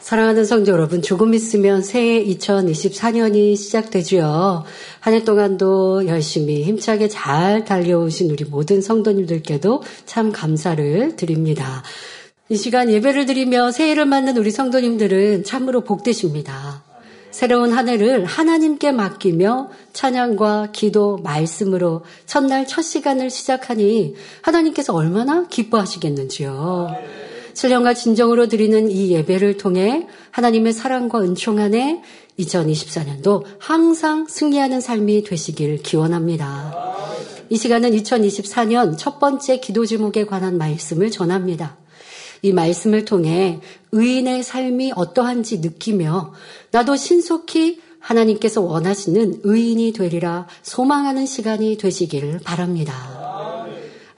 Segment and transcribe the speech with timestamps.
[0.00, 4.64] 사랑하는 성도 여러분, 조금 있으면 새해 2024년이 시작되지요.
[5.00, 11.82] 한 해 동안도 열심히 힘차게 잘 달려오신 우리 모든 성도님들께도 참 감사를 드립니다.
[12.50, 16.82] 이 시간 예배를 드리며 새해를 맞는 우리 성도님들은 참으로 복되십니다.
[17.30, 27.23] 새로운 한 해를 하나님께 맡기며 찬양과 기도, 말씀으로 첫날 첫 시간을 시작하니 하나님께서 얼마나 기뻐하시겠는지요.
[27.54, 32.02] 신령과 진정으로 드리는 이 예배를 통해 하나님의 사랑과 은총 안에
[32.38, 36.74] 2024년도 항상 승리하는 삶이 되시길 기원합니다.
[37.50, 41.76] 이 시간은 2024년 첫 번째 기도 제목에 관한 말씀을 전합니다.
[42.42, 43.60] 이 말씀을 통해
[43.92, 46.34] 의인의 삶이 어떠한지 느끼며
[46.72, 53.23] 나도 신속히 하나님께서 원하시는 의인이 되리라 소망하는 시간이 되시길 바랍니다.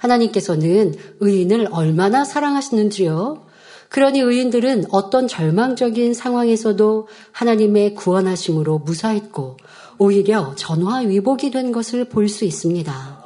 [0.07, 3.45] 하나님께서는 의인을 얼마나 사랑하시는지요.
[3.89, 9.57] 그러니 의인들은 어떤 절망적인 상황에서도 하나님의 구원하심으로 무사했고
[9.99, 13.25] 오히려 전화위복이 된 것을 볼 수 있습니다.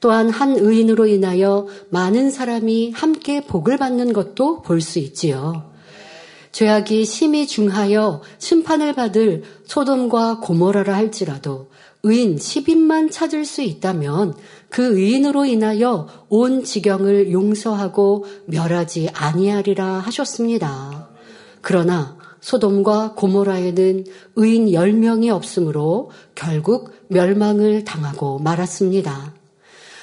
[0.00, 5.70] 또한 한 의인으로 인하여 많은 사람이 함께 복을 받는 것도 볼 수 있지요.
[6.52, 11.68] 죄악이 심히 중하여 심판을 받을 소돔과 고모라라 할지라도
[12.06, 14.34] 의인 10인만 찾을 수 있다면
[14.68, 21.08] 그 의인으로 인하여 온 지경을 용서하고 멸하지 아니하리라 하셨습니다.
[21.62, 24.04] 그러나 소돔과 고모라에는
[24.36, 29.34] 의인 10명이 없으므로 결국 멸망을 당하고 말았습니다.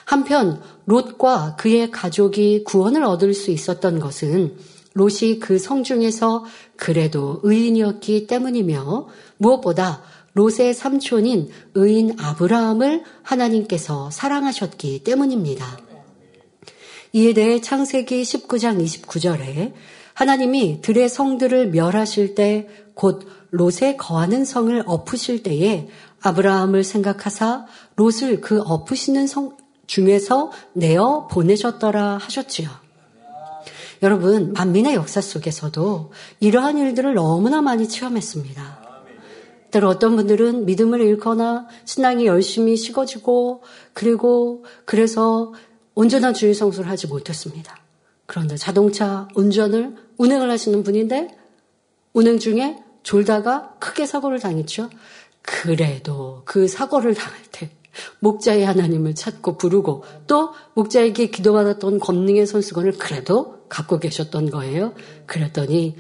[0.04, 4.58] 한편 롯과 그의 가족이 구원을 얻을 수 있었던 것은
[4.94, 6.44] 롯이 그 성중에서
[6.76, 9.08] 그래도 의인이었기 때문이며
[9.38, 10.02] 무엇보다
[10.34, 15.80] 롯의 삼촌인 의인 아브라함을 하나님께서 사랑하셨기 때문입니다.
[17.14, 19.74] 이에 대해 창세기 19장 29절에
[20.16, 25.88] 하나님이 들의 성들을 멸하실 때 곧 롯에 거하는 성을 엎으실 때에
[26.22, 29.58] 아브라함을 생각하사 롯을 그 엎으시는 성
[29.88, 32.70] 중에서 내어 보내셨더라 하셨지요.
[34.02, 38.83] 여러분, 만민의 역사 속에서도 이러한 일들을 너무나 많이 체험했습니다.
[39.74, 43.64] 때로 어떤 분들은 믿음을 잃거나 신앙이 열심히 식어지고
[43.94, 45.52] 그리고 그래서
[45.96, 47.76] 온전한 주의 성수를 하지 못했습니다.
[48.28, 51.36] 그런데 자동차 운전을 운행을 하시는 분인데
[52.14, 54.92] 운행 중에 졸다가 크게 사고를 당했죠.
[55.42, 57.72] 그래도 그 사고를 당할 때
[58.20, 64.94] 목자의 하나님을 찾고 부르고 또 목자에게 기도받았던 권능의 손수건을 그래도 갖고 계셨던 거예요.
[65.26, 65.96] 그랬더니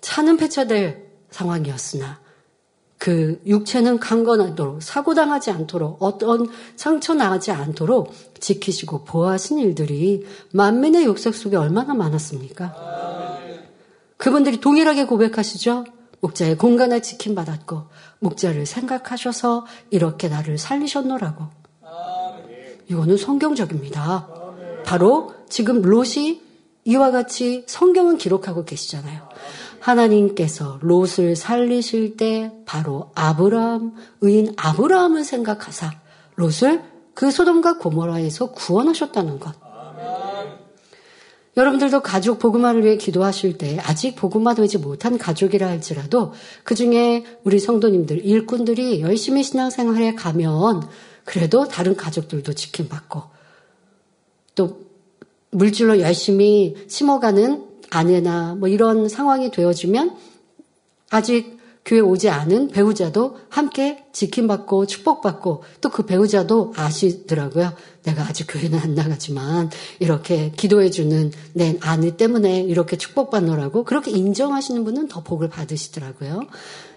[0.00, 2.27] 차는 폐차될 상황이었으나
[2.98, 11.56] 그 육체는 강건하도록 사고당하지 않도록 어떤 상처 나지 않도록 지키시고 보호하신 일들이 만민의 역사 속에
[11.56, 12.74] 얼마나 많았습니까?
[14.16, 15.84] 그분들이 동일하게 고백하시죠.
[16.20, 17.84] 목자의 공간을 지킴받았고
[18.18, 21.44] 목자를 생각하셔서 이렇게 나를 살리셨노라고.
[22.88, 24.28] 이거는 성경적입니다.
[24.84, 26.42] 바로 지금 롯이
[26.84, 29.27] 이와 같이 성경은 기록하고 계시잖아요.
[29.88, 35.92] 하나님께서 롯을 살리실 때 바로 아브라함, 의인 아브라함을 생각하사
[36.36, 36.82] 롯을
[37.14, 39.54] 그 소돔과 고모라에서 구원하셨다는 것.
[41.56, 46.32] 여러분들도 가족 복음화를 위해 기도하실 때 아직 복음화 되지 못한 가족이라 할지라도
[46.62, 50.88] 그 중에 우리 성도님들, 일꾼들이 열심히 신앙생활에 가면
[51.24, 53.22] 그래도 다른 가족들도 지킴받고
[54.54, 54.80] 또
[55.50, 60.16] 물질로 열심히 심어가는 아내나 뭐 이런 상황이 되어지면
[61.10, 67.72] 아직 교회 오지 않은 배우자도 함께 지킴받고 축복받고 또 그 배우자도 아시더라고요.
[68.02, 75.08] 내가 아직 교회는 안 나가지만 이렇게 기도해주는 내 아내 때문에 이렇게 축복받노라고 그렇게 인정하시는 분은
[75.08, 76.42] 더 복을 받으시더라고요.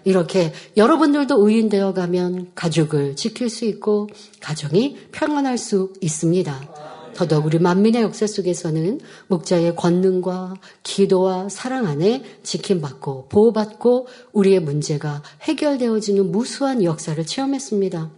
[0.04, 4.08] 이렇게 여러분들도 의인되어 가면 가족을 지킬 수 있고
[4.40, 6.71] 가정이 평안할 수 있습니다.
[7.14, 16.30] 더더욱 우리 만민의 역사 속에서는 목자의 권능과 기도와 사랑 안에 지킴받고 보호받고 우리의 문제가 해결되어지는
[16.32, 18.10] 무수한 역사를 체험했습니다.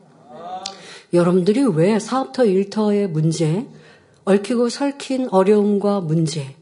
[1.12, 3.66] 여러분들이 왜 사업터 일터의 문제,
[4.24, 6.56] 얽히고 설킨 어려움과 문제,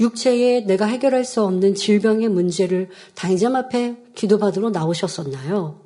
[0.00, 5.80] 육체에 내가 해결할 수 없는 질병의 문제를 당장 앞에 기도받으러 나오셨었나요?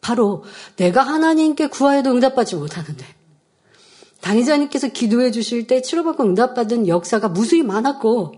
[0.00, 0.44] 바로
[0.76, 3.15] 내가 하나님께 구하여도 응답받지 못하는데
[4.26, 8.32] 당의자님께서 기도해 주실 때 치료받고 응답받은 역사가 무수히 많았고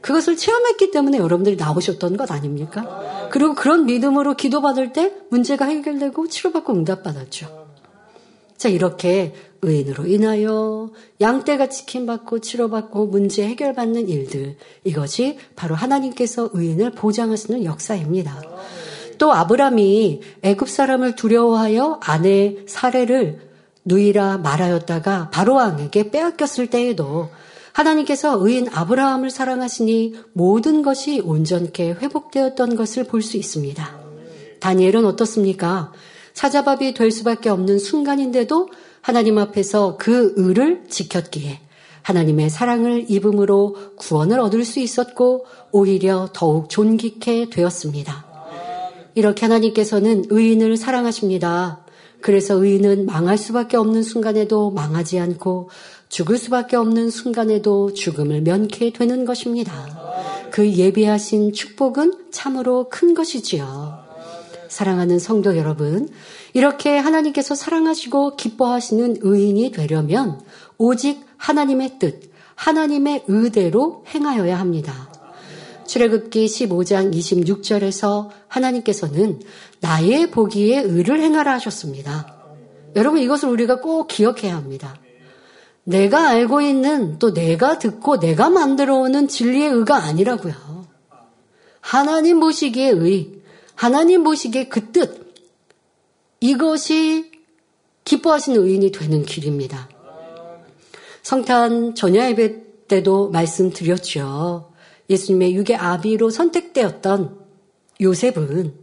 [0.00, 3.28] 그것을 체험했기 때문에 여러분들이 나오셨던 것 아닙니까?
[3.30, 7.68] 그리고 그런 믿음으로 기도받을 때 문제가 해결되고 치료받고 응답받았죠.
[8.56, 10.90] 자, 이렇게 의인으로 인하여
[11.20, 14.56] 양떼가 지킴받고 치료받고 문제 해결받는 일들.
[14.84, 18.40] 이것이 바로 하나님께서 의인을 보장하시는 역사입니다.
[19.18, 23.49] 또 아브람이 애굽 사람을 두려워하여 아내 사례를
[23.84, 27.30] 누이라 말하였다가 바로 왕에게 빼앗겼을 때에도
[27.72, 34.00] 하나님께서 의인 아브라함을 사랑하시니 모든 것이 온전케 회복되었던 것을 볼 수 있습니다.
[34.60, 35.92] 다니엘은 어떻습니까?
[36.34, 38.68] 사자밥이 될 수밖에 없는 순간인데도
[39.00, 41.60] 하나님 앞에서 그 의를 지켰기에
[42.02, 48.26] 하나님의 사랑을 입음으로 구원을 얻을 수 있었고 오히려 더욱 존귀케 되었습니다.
[49.14, 51.84] 이렇게 하나님께서는 의인을 사랑하십니다.
[52.20, 55.70] 그래서 의인은 망할 수밖에 없는 순간에도 망하지 않고
[56.08, 59.72] 죽을 수밖에 없는 순간에도 죽음을 면케 되는 것입니다.
[60.50, 64.00] 그 예비하신 축복은 참으로 큰 것이지요.
[64.68, 66.08] 사랑하는 성도 여러분,
[66.52, 70.40] 이렇게 하나님께서 사랑하시고 기뻐하시는 의인이 되려면
[70.78, 75.09] 오직 하나님의 뜻, 하나님의 의대로 행하여야 합니다.
[75.90, 79.40] 출애굽기 15장 26절에서 하나님께서는
[79.80, 82.36] 나의 보기에 의를 행하라 하셨습니다.
[82.94, 84.96] 여러분 이것을 우리가 꼭 기억해야 합니다.
[85.82, 90.54] 내가 알고 있는 또 내가 듣고 내가 만들어 오는 진리의 의가 아니라고요.
[91.80, 93.40] 하나님 보시기에 의,
[93.74, 95.34] 하나님 보시기에 그 뜻,
[96.38, 97.32] 이것이
[98.04, 99.88] 기뻐하시는 의인이 되는 길입니다.
[101.22, 104.69] 성탄 전야 예배 때도 말씀드렸죠.
[105.10, 107.38] 예수님의 육의 아비로 선택되었던
[108.00, 108.74] 요셉은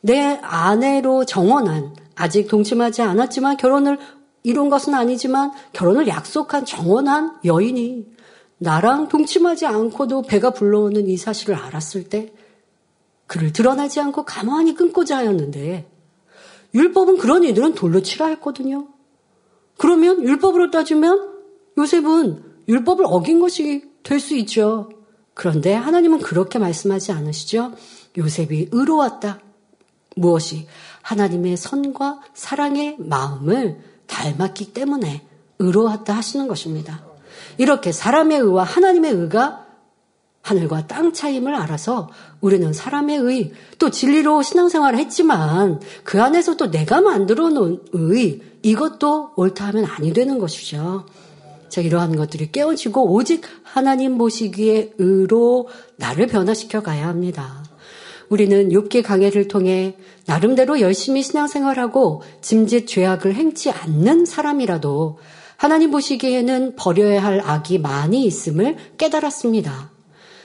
[0.00, 3.98] 내 아내로 정원한 아직 동침하지 않았지만 결혼을
[4.42, 8.06] 이룬 것은 아니지만 결혼을 약속한 정원한 여인이
[8.58, 12.32] 나랑 동침하지 않고도 배가 불러오는 이 사실을 알았을 때
[13.26, 15.90] 그를 드러나지 않고 가만히 끊고자 하였는데
[16.74, 18.88] 율법은 그런 이들은 돌로 치라 했거든요.
[19.78, 21.34] 그러면 율법으로 따지면
[21.78, 24.88] 요셉은 율법을 어긴 것이 될 수 있죠.
[25.36, 27.74] 그런데 하나님은 그렇게 말씀하지 않으시죠.
[28.16, 29.40] 요셉이 의로웠다.
[30.16, 30.66] 무엇이?
[31.02, 35.26] 하나님의 선과 사랑의 마음을 닮았기 때문에
[35.58, 37.04] 의로웠다 하시는 것입니다.
[37.58, 39.66] 이렇게 사람의 의와 하나님의 의가
[40.40, 42.08] 하늘과 땅 차임을 알아서
[42.40, 49.32] 우리는 사람의 의, 또 진리로 신앙생활을 했지만 그 안에서 또 내가 만들어 놓은 의, 이것도
[49.36, 51.04] 옳다 하면 아니 되는 것이죠.
[51.76, 57.66] 자, 이러한 것들이 깨어지고 오직 하나님 보시기에 의로 나를 변화시켜 가야 합니다.
[58.30, 59.94] 우리는 욥기 강해를 통해
[60.24, 65.18] 나름대로 열심히 신앙생활하고 짐짓 죄악을 행치 않는 사람이라도
[65.58, 69.90] 하나님 보시기에는 버려야 할 악이 많이 있음을 깨달았습니다.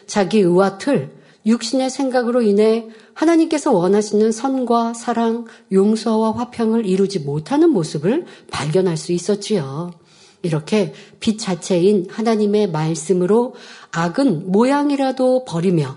[0.07, 8.25] 자기 의와 틀, 육신의 생각으로 인해 하나님께서 원하시는 선과 사랑, 용서와 화평을 이루지 못하는 모습을
[8.51, 9.93] 발견할 수 있었지요.
[10.41, 13.55] 이렇게 빛 자체인 하나님의 말씀으로
[13.91, 15.95] 악은 모양이라도 버리며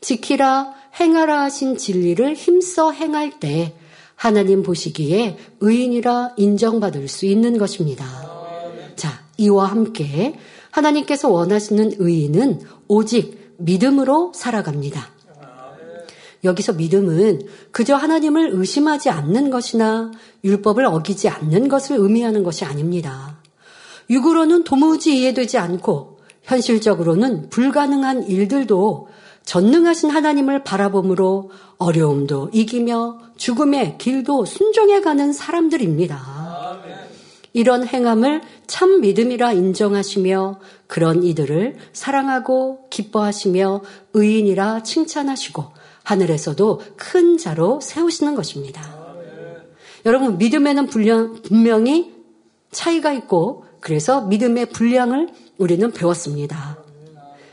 [0.00, 3.74] 지키라 행하라 하신 진리를 힘써 행할 때
[4.16, 8.06] 하나님 보시기에 의인이라 인정받을 수 있는 것입니다.
[8.96, 10.34] 자, 이와 함께
[10.70, 15.14] 하나님께서 원하시는 의인은 오직 믿음으로 살아갑니다.
[16.44, 20.12] 여기서 믿음은 그저 하나님을 의심하지 않는 것이나
[20.44, 23.33] 율법을 어기지 않는 것을 의미하는 것이 아닙니다.
[24.10, 29.08] 육으로는 도무지 이해되지 않고 현실적으로는 불가능한 일들도
[29.44, 36.44] 전능하신 하나님을 바라봄으로 어려움도 이기며 죽음의 길도 순종해 가는 사람들입니다.
[37.52, 43.82] 이런 행함을 참 믿음이라 인정하시며 그런 이들을 사랑하고 기뻐하시며
[44.12, 45.64] 의인이라 칭찬하시고
[46.02, 48.82] 하늘에서도 큰 자로 세우시는 것입니다.
[50.04, 52.12] 여러분, 믿음에는 분명히
[52.72, 56.78] 차이가 있고 그래서 믿음의 분량을 우리는 배웠습니다.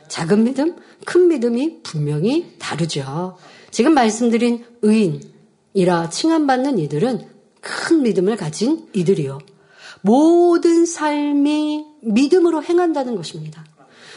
[0.07, 3.37] 작은 믿음, 큰 믿음이 분명히 다르죠.
[3.69, 7.27] 지금 말씀드린 의인이라 칭함받는 이들은
[7.59, 9.39] 큰 믿음을 가진 이들이요.
[9.99, 13.65] 모든 삶이 믿음으로 행한다는 것입니다.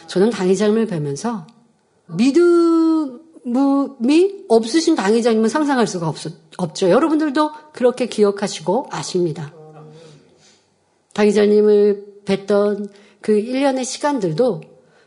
[0.07, 1.49] 저는 당회장님을 뵈면서
[2.17, 3.17] 믿음이
[4.47, 6.19] 없으신 당회장님은 상상할 수가 없,
[6.59, 6.91] 없죠.
[6.91, 9.53] 여러분들도 그렇게 기억하시고 아십니다.
[11.15, 12.91] 당회장님을 뵀던
[13.21, 14.61] 그 1년의 시간들도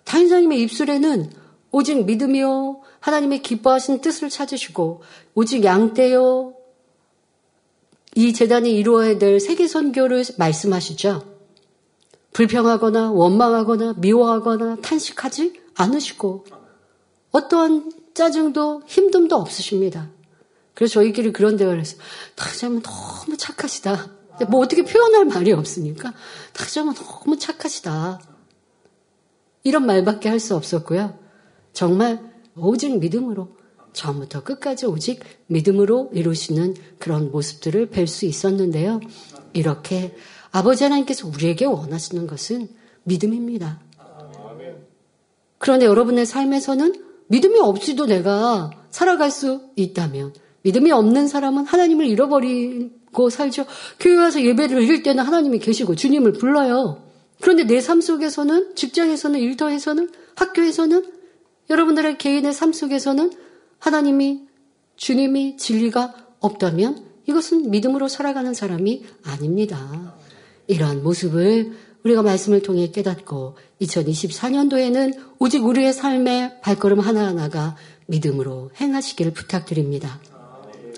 [0.05, 1.31] 당회장님의 입술에는
[1.71, 2.81] 오직 믿음이요.
[2.99, 5.01] 하나님의 기뻐하신 뜻을 찾으시고
[5.35, 6.55] 오직 양떼요.
[8.15, 11.23] 이 재단이 이루어야 될 세계 선교를 말씀하시죠.
[12.33, 16.45] 불평하거나 원망하거나 미워하거나 탄식하지 않으시고
[17.31, 20.09] 어떠한 짜증도 힘듦도 없으십니다.
[20.73, 21.99] 그래서 저희끼리 그런 대화를 했어요.
[22.35, 24.09] 당장은 너무 착하시다.
[24.45, 26.13] 뭐 어떻게 표현할 말이 없으니까
[26.53, 28.19] 다정은 너무 착하시다.
[29.63, 31.17] 이런 말밖에 할 수 없었고요.
[31.73, 32.19] 정말
[32.55, 33.57] 오직 믿음으로
[33.93, 38.99] 처음부터 끝까지 오직 믿음으로 이루시는 그런 모습들을 뵐 수 있었는데요.
[39.53, 40.15] 이렇게
[40.51, 42.69] 아버지 하나님께서 우리에게 원하시는 것은
[43.03, 43.81] 믿음입니다.
[45.57, 52.39] 그런데 여러분의 삶에서는 믿음이 없이도 내가 살아갈 수 있다면 믿음이 없는 사람은 하나님을 잃어버
[53.17, 53.65] 리고 살죠.
[53.99, 57.03] 교회 와서 예배를 드릴 때는 하나님이 계시고 주님을 불러요.
[57.41, 61.11] 그런데 내 삶 속에서는 직장에서는 일터에서는 학교에서는
[61.69, 63.31] 여러분들의 개인의 삶 속에서는
[63.79, 64.43] 하나님이
[64.95, 70.15] 주님이 진리가 없다면 이것은 믿음으로 살아가는 사람이 아닙니다.
[70.67, 80.21] 이러한 모습을 우리가 말씀을 통해 깨닫고 2024년도에는 오직 우리의 삶의 발걸음 하나하나가 믿음으로 행하시기를 부탁드립니다.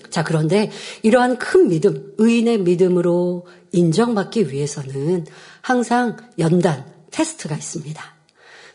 [0.10, 0.72] 자, 그런데
[1.04, 5.26] 이러한 큰 믿음, 의인의 믿음으로 인정받기 위해서는
[5.62, 8.04] 항상 연단, 테스트가 있습니다.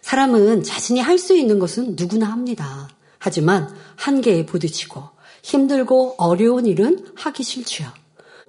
[0.03, 2.89] 사람은 자신이 할 수 있는 것은 누구나 합니다.
[3.19, 5.03] 하지만 한계에 부딪히고
[5.43, 7.89] 힘들고 어려운 일은 하기 싫지요.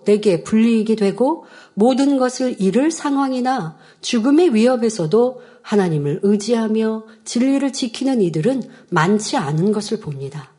[0.06, 9.38] 내게 불리익이 되고 모든 것을 잃을 상황이나 죽음의 위협에서도 하나님을 의지하며 진리를 지키는 이들은 많지
[9.38, 10.55] 않은 것을 봅니다.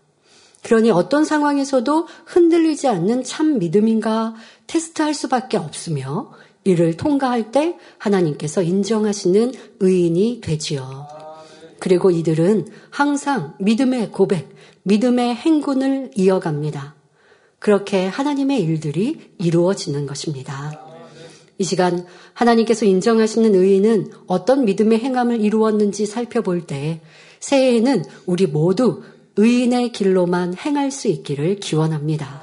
[0.66, 4.34] 그러니 어떤 상황에서도 흔들리지 않는 참 믿음인가
[4.66, 6.32] 테스트할 수밖에 없으며
[6.64, 11.06] 이를 통과할 때 하나님께서 인정하시는 의인이 되지요.
[11.78, 14.48] 그리고 이들은 항상 믿음의 고백,
[14.82, 16.96] 믿음의 행군을 이어갑니다.
[17.60, 20.82] 그렇게 하나님의 일들이 이루어지는 것입니다.
[21.58, 27.02] 이 시간 하나님께서 인정하시는 의인은 어떤 믿음의 행함을 이루었는지 살펴볼 때
[27.38, 29.04] 새해에는 우리 모두
[29.36, 32.42] 의인의 길로만 행할 수 있기를 기원합니다.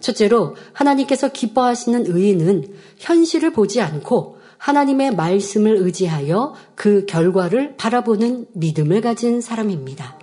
[0.00, 9.40] 첫째로 하나님께서 기뻐하시는 의인은 현실을 보지 않고 하나님의 말씀을 의지하여 그 결과를 바라보는 믿음을 가진
[9.40, 10.18] 사람입니다.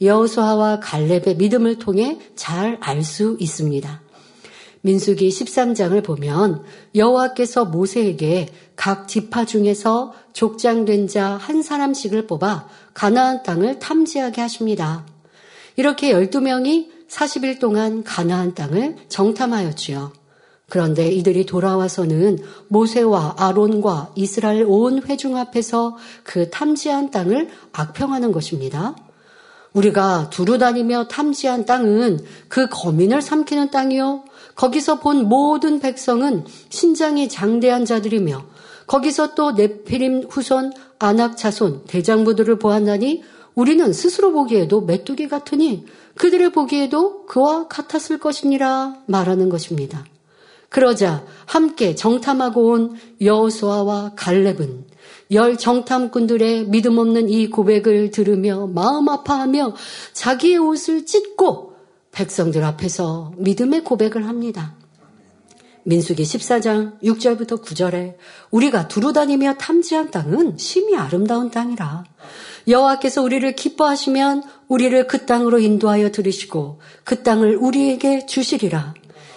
[0.00, 4.05] 여호수아와 갈렙의 믿음을 통해 잘 알 수 있습니다.
[4.86, 6.62] 민수기 13장을 보면
[6.94, 15.04] 여호와께서 모세에게 각 지파 중에서 족장된 자 한 사람씩을 뽑아 가나안 땅을 탐지하게 하십니다.
[15.74, 20.12] 이렇게 12명이 40일 동안 가나안 땅을 정탐하였지요.
[20.68, 22.38] 그런데 이들이 돌아와서는
[22.68, 28.94] 모세와 아론과 이스라엘 온 회중 앞에서 그 탐지한 땅을 악평하는 것입니다.
[29.72, 34.24] 우리가 두루 다니며 탐지한 땅은 그 거민을 삼키는 땅이요.
[34.56, 38.44] 거기서 본 모든 백성은 신장이 장대한 자들이며
[38.86, 43.22] 거기서 또 네피림 후손 아낙 자손 대장부들을 보았나니
[43.54, 45.86] 우리는 스스로 보기에도 메뚜기 같으니
[46.16, 50.04] 그들의 보기에도 그와 같았을 것이니라 말하는 것입니다.
[50.68, 54.84] 그러자 함께 정탐하고 온 여호수아와 갈렙은
[55.32, 59.74] 열 정탐꾼들의 믿음 없는 이 고백을 들으며 마음 아파하며
[60.12, 61.75] 자기의 옷을 찢고
[62.16, 64.74] 백성들 앞에서 믿음의 고백을 합니다.
[65.84, 68.16] 민수기 14장 6절부터 9절에
[68.50, 72.04] 우리가 두루다니며 탐지한 땅은 심히 아름다운 땅이라.
[72.68, 78.94] 여호와께서 우리를 기뻐하시면 우리를 그 땅으로 인도하여 들으시고 그 땅을 우리에게 주시리라.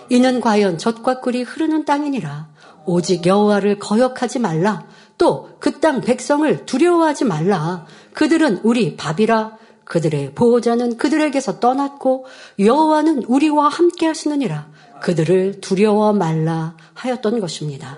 [0.10, 2.48] 이는 과연 젖과 꿀이 흐르는 땅이니라.
[2.86, 4.88] 오직 여호와를 거역하지 말라.
[5.18, 7.86] 또 그 땅 백성을 두려워하지 말라.
[8.14, 9.59] 그들은 우리 밥이라.
[9.90, 12.28] 그들의 보호자는 그들에게서 떠났고
[12.60, 14.70] 여호와는 우리와 함께 하시느니라.
[15.02, 17.98] 그들을 두려워 말라 하였던 것입니다.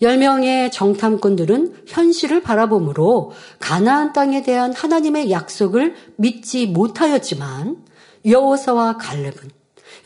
[0.00, 7.84] 10명의 정탐꾼들은 현실을 바라보므로 가나안 땅에 대한 하나님의 약속을 믿지 못하였지만
[8.24, 9.50] 여호사와 갈렙은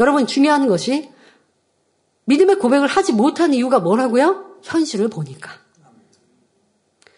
[0.00, 1.10] 여러분 중요한 것이
[2.24, 4.60] 믿음의 고백을 하지 못한 이유가 뭐라고요?
[4.62, 5.50] 현실을 보니까.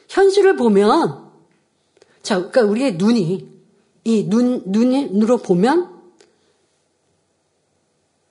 [0.08, 1.25] 현실을 보면
[2.26, 3.48] 자, 그러니까 우리의 눈이
[4.02, 5.94] 이 눈, 눈으로 보면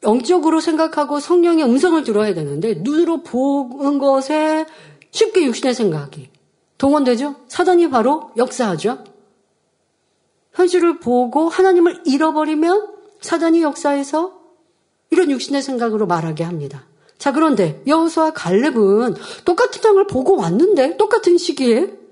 [0.04, 4.66] 영적으로 생각하고 성령의 음성을 들어야 되는데 눈으로 보는 것에
[5.12, 6.28] 쉽게 육신의 생각이
[6.78, 7.36] 동원되죠?
[7.48, 9.06] 사단이 바로 역사하죠?
[10.52, 14.34] 현실을 보고 하나님을 잃어버리면 사단이 역사해서
[15.10, 16.84] 이런 육신의 생각으로 말하게 합니다.
[17.18, 22.05] 자, 그런데 여호수와 갈렙은 똑같은 땅을 보고 왔는데 똑같은 시기에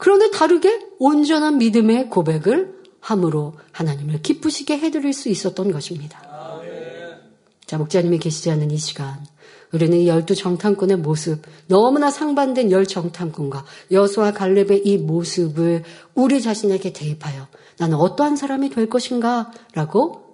[0.00, 6.22] 그런데 다르게 온전한 믿음의 고백을 함으로 하나님을 기쁘시게 해드릴 수 있었던 것입니다.
[7.66, 9.22] 자, 목자님이 계시지 않는 이 시간,
[9.72, 16.94] 우리는 이 열두 정탐꾼의 모습, 너무나 상반된 열 정탐꾼과 여수와 갈렙의 이 모습을 우리 자신에게
[16.94, 17.46] 대입하여
[17.78, 19.52] 나는 어떠한 사람이 될 것인가?
[19.74, 20.24] 라고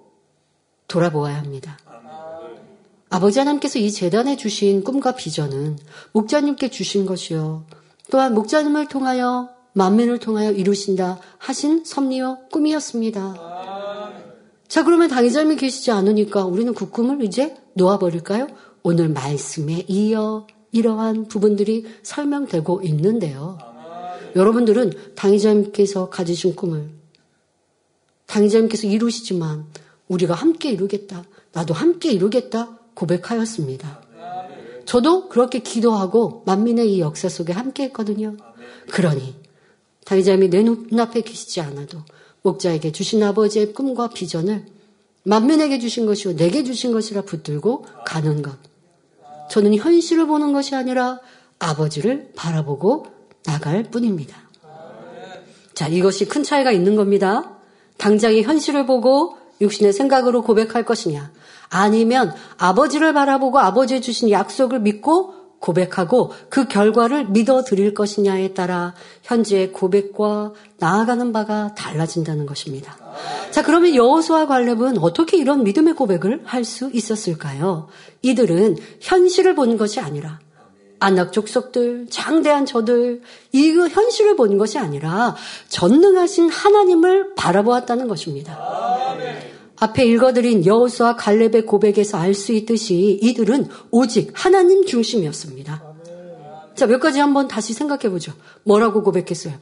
[0.87, 1.77] 돌아보아야 합니다.
[3.09, 5.77] 아버지 하나님께서 이 재단에 주신 꿈과 비전은
[6.13, 7.65] 목자님께 주신 것이요.
[8.09, 13.35] 또한 목자님을 통하여 만면을 통하여 이루신다 하신 섭리와 꿈이었습니다.
[14.67, 18.47] 자, 그러면 당의자님이 계시지 않으니까 우리는 그 꿈을 이제 놓아버릴까요?
[18.81, 23.59] 오늘 말씀에 이어 이러한 부분들이 설명되고 있는데요.
[24.35, 26.89] 여러분들은 당의자님께서 가지신 꿈을
[28.25, 29.65] 당의자님께서 이루시지만
[30.07, 31.23] 우리가 함께 이루겠다.
[31.53, 32.79] 나도 함께 이루겠다.
[32.95, 34.01] 고백하였습니다.
[34.85, 38.37] 저도 그렇게 기도하고 만민의 이 역사 속에 함께 했거든요.
[38.89, 39.35] 그러니
[40.07, 41.99] 당의자님이 내 눈앞에 계시지 않아도
[42.41, 44.65] 목자에게 주신 아버지의 꿈과 비전을
[45.23, 48.55] 만민에게 주신 것이고 내게 주신 것이라 붙들고 가는 것.
[49.49, 51.19] 저는 현실을 보는 것이 아니라
[51.59, 53.07] 아버지를 바라보고
[53.43, 54.37] 나갈 뿐입니다.
[55.73, 57.57] 자, 이것이 큰 차이가 있는 겁니다.
[57.97, 61.33] 당장의 현실을 보고 육신의 생각으로 고백할 것이냐.
[61.69, 69.71] 아니면 아버지를 바라보고 아버지의 주신 약속을 믿고 고백하고 그 결과를 믿어 드릴 것이냐에 따라 현재의
[69.71, 72.97] 고백과 나아가는 바가 달라진다는 것입니다.
[73.51, 77.87] 자, 그러면 여호수아 관렙은 어떻게 이런 믿음의 고백을 할 수 있었을까요?
[78.21, 80.39] 이들은 현실을 보는 것이 아니라
[80.99, 83.21] 안락 족속들, 장대한 저들,
[83.51, 85.35] 이 현실을 보는 것이 아니라
[85.69, 88.57] 전능하신 하나님을 바라보았다는 것입니다.
[89.79, 95.83] 앞에 읽어드린 여호수아 갈렙의 고백에서 알 수 있듯이 이들은 오직 하나님 중심이었습니다.
[96.75, 98.33] 자, 몇 가지 한번 다시 생각해 보죠.
[98.63, 99.55] 뭐라고 고백했어요?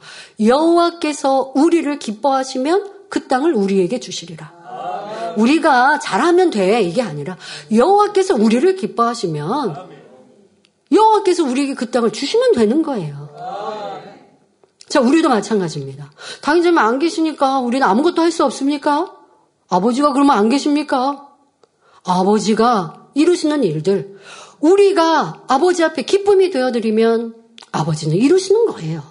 [0.44, 4.52] 여호와께서 우리를 기뻐하시면 그 땅을 우리에게 주시리라.
[5.38, 7.36] 우리가 잘하면 돼 이게 아니라
[7.74, 9.76] 여호와께서 우리를 기뻐하시면
[10.92, 13.26] 여호와께서 우리에게 그 땅을 주시면 되는 거예요.
[14.88, 16.10] 자, 우리도 마찬가지입니다.
[16.42, 19.15] 당연히 안 계시니까 우리는 아무것도 할 수 없습니까?
[19.68, 21.28] 아버지가 그러면 안 계십니까?
[22.04, 24.16] 아버지가 이루시는 일들,
[24.60, 27.34] 우리가 아버지 앞에 기쁨이 되어드리면
[27.72, 29.02] 아버지는 이루시는 거예요.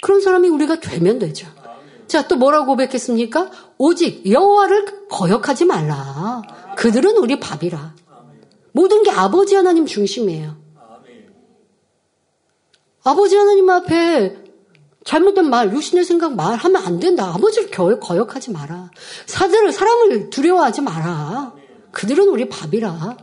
[0.00, 1.46] 그런 사람이 우리가 되면 되죠.
[2.08, 3.50] 자, 또 뭐라고 고백했습니까?
[3.78, 6.42] 오직 여호와를 거역하지 말라.
[6.76, 7.94] 그들은 우리 밥이라.
[8.72, 10.56] 모든 게 아버지 하나님 중심이에요.
[13.04, 14.41] 아버지 하나님 앞에
[15.04, 17.32] 잘못된 말, 육신의 생각 말하면 안 된다.
[17.34, 18.90] 아버지를 거역하지 마라.
[19.26, 21.54] 사들을 사람을 두려워하지 마라.
[21.90, 23.16] 그들은 우리 밥이라.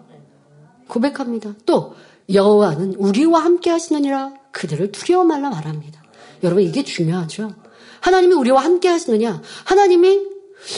[0.87, 1.53] 고백합니다.
[1.65, 1.95] 또
[2.31, 6.03] 여호와는 우리와 함께 하시느니라 그들을 두려워 말라 말합니다.
[6.43, 7.53] 여러분 이게 중요하죠.
[8.01, 9.41] 하나님이 우리와 함께 하시느냐?
[9.65, 10.21] 하나님이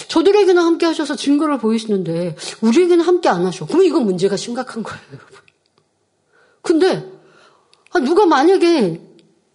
[0.07, 3.65] 저들에게는 함께 하셔서 증거를 보이시는데 우리에게는 함께 안 하셔.
[3.65, 5.37] 그럼 이건 문제가 심각한 거예요, 여러분.
[6.61, 7.11] 근데
[7.91, 9.01] 아, 누가 만약에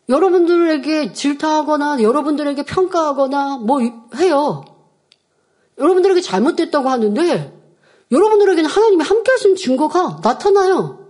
[0.08, 3.80] 여러분들에게 질타하거나 여러분들에게 평가하거나 뭐
[4.16, 4.64] 해요.
[5.78, 7.52] 여러분들에게 잘못됐다고 하는데
[8.10, 11.06] 여러분들에게는 하나님이 함께 하신 증거가 나타나요.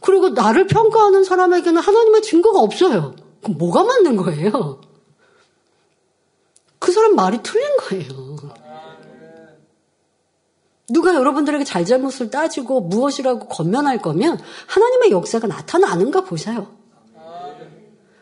[0.00, 3.14] 그리고 나를 평가하는 사람에게는 하나님의 증거가 없어요.
[3.42, 4.80] 그럼 뭐가 맞는 거예요?
[6.78, 8.36] 그 사람 말이 틀린 거예요.
[10.90, 16.77] 누가 여러분들에게 잘잘못을 따지고 무엇이라고 건면할 거면 하나님의 역사가 나타나는가 보세요.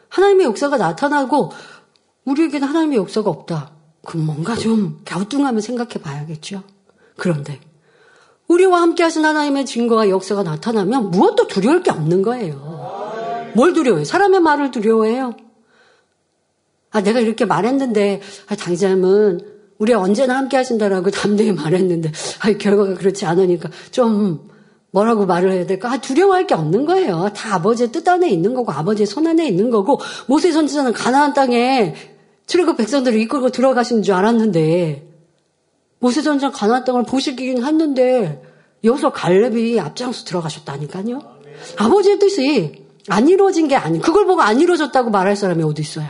[0.09, 1.53] 하나님의 역사가 나타나고
[2.25, 3.71] 우리에게는 하나님의 역사가 없다.
[4.05, 6.63] 그럼 뭔가 좀 갸우뚱하면 생각해 봐야겠죠.
[7.17, 7.61] 그런데
[8.49, 13.53] 우리와 함께 하신 하나님의 증거와 역사가 나타나면 무엇도 두려울 게 없는 거예요.
[13.55, 14.05] 뭘 두려워해요?
[14.05, 15.35] 사람의 말을 두려워해요?
[16.91, 19.41] 아, 내가 이렇게 말했는데, 아, 당장은
[19.79, 24.49] 우리 언제나 함께 하신다라고 담대히 말했는데, 아, 결과가 그렇지 않으니까 좀
[24.91, 25.93] 뭐라고 말을 해야 될까?
[25.93, 27.31] 아, 두려워할 게 없는 거예요.
[27.35, 31.95] 다 아버지의 뜻 안에 있는 거고, 아버지의 손 안에 있는 거고, 모세 선지자는 가나안 땅에
[32.47, 35.07] 출애굽 백성들을 이끌고 들어가신 줄 알았는데,
[35.99, 38.43] 모세 선지자 가나안 땅을 보시긴 했는데,
[38.85, 41.21] 여기서 갈렙이 앞장서 들어가셨다니까요.
[41.79, 46.07] 아버지의 뜻이 안 이루어진 게 아니, 그걸 보고 안 이루어졌다고 말할 사람이 어디 있어요?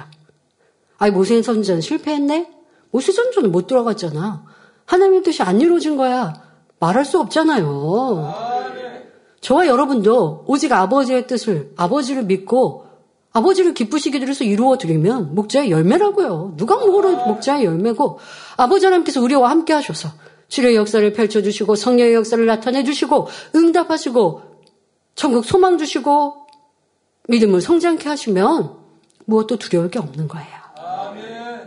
[0.99, 2.51] 아니, 모세 선지자는 실패했네?
[2.91, 4.45] 모세 선지자는 못 들어갔잖아.
[4.85, 6.43] 하나님의 뜻이 안 이루어진 거야.
[6.79, 8.56] 말할 수 없잖아요.
[9.47, 12.87] 저와 여러분도 오직 아버지의 뜻을 아버지를 믿고
[13.31, 16.55] 아버지를 기쁘시게 드려서 이루어 드리면 목자의 열매라고요.
[16.57, 18.19] 누가 뭐로 목자의 열매고
[18.57, 20.09] 아버지 하나님께서 우리와 함께 하셔서
[20.49, 24.43] 치료의 역사를 펼쳐 주시고 성령의 역사를 나타내 주시고 응답하시고
[25.15, 26.49] 천국 소망 주시고
[27.29, 28.75] 믿음을 성장케 하시면
[29.27, 30.49] 무엇도 두려울 게 없는 거예요.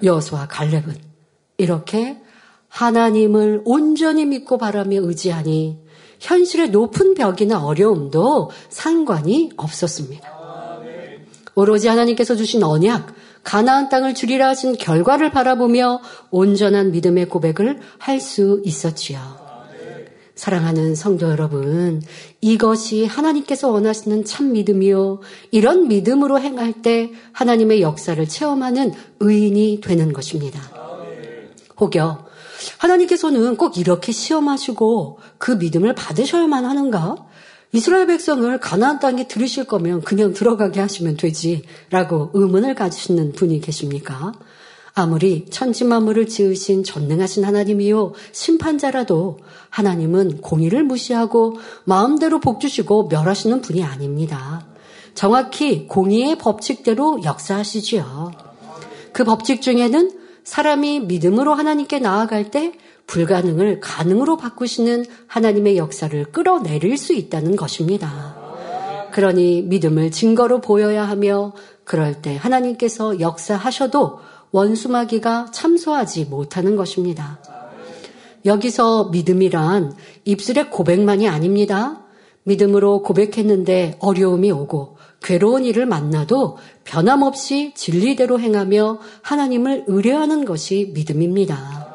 [0.04, 0.98] 여수와 갈렙은
[1.58, 2.22] 이렇게
[2.68, 5.88] 하나님을 온전히 믿고 바라며 의지하니
[6.20, 10.40] 현실의 높은 벽이나 어려움도 상관이 없었습니다.
[11.56, 18.62] 오로지 하나님께서 주신 언약, 가나안 땅을 주리라 하신 결과를 바라보며 온전한 믿음의 고백을 할 수
[18.64, 19.20] 있었지요.
[20.36, 22.02] 사랑하는 성도 여러분,
[22.40, 25.20] 이것이 하나님께서 원하시는 참 믿음이요.
[25.52, 30.62] 이런 믿음으로 행할 때 하나님의 역사를 체험하는 의인이 되는 것입니다.
[31.78, 32.29] 혹여
[32.78, 37.16] 하나님께서는 꼭 이렇게 시험하시고 그 믿음을 받으셔야만 하는가?
[37.72, 44.34] 이스라엘 백성을 가나안 땅에 들으실 거면 그냥 들어가게 하시면 되지라고 의문을 가지시는 분이 계십니까?
[44.96, 49.38] 아무리 천지 만물을 지으신 전능하신 하나님이요 심판자라도
[49.70, 54.66] 하나님은 공의를 무시하고 마음대로 복 주시고 멸하시는 분이 아닙니다.
[55.14, 58.32] 정확히 공의의 법칙대로 역사하시지요.
[59.14, 60.19] 그 법칙 중에는
[60.50, 62.74] 사람이 믿음으로 하나님께 나아갈 때
[63.06, 68.36] 불가능을 가능으로 바꾸시는 하나님의 역사를 끌어내릴 수 있다는 것입니다.
[69.12, 77.38] 그러니 믿음을 증거로 보여야 하며 그럴 때 하나님께서 역사하셔도 원수마귀가 참소하지 못하는 것입니다.
[78.44, 79.94] 여기서 믿음이란
[80.26, 82.02] 입술의 고백만이 아닙니다.
[82.42, 91.88] 믿음으로 고백했는데 어려움이 오고 괴로운 일을 만나도 변함없이 진리대로 행하며 하나님을 의뢰하는 것이 믿음입니다.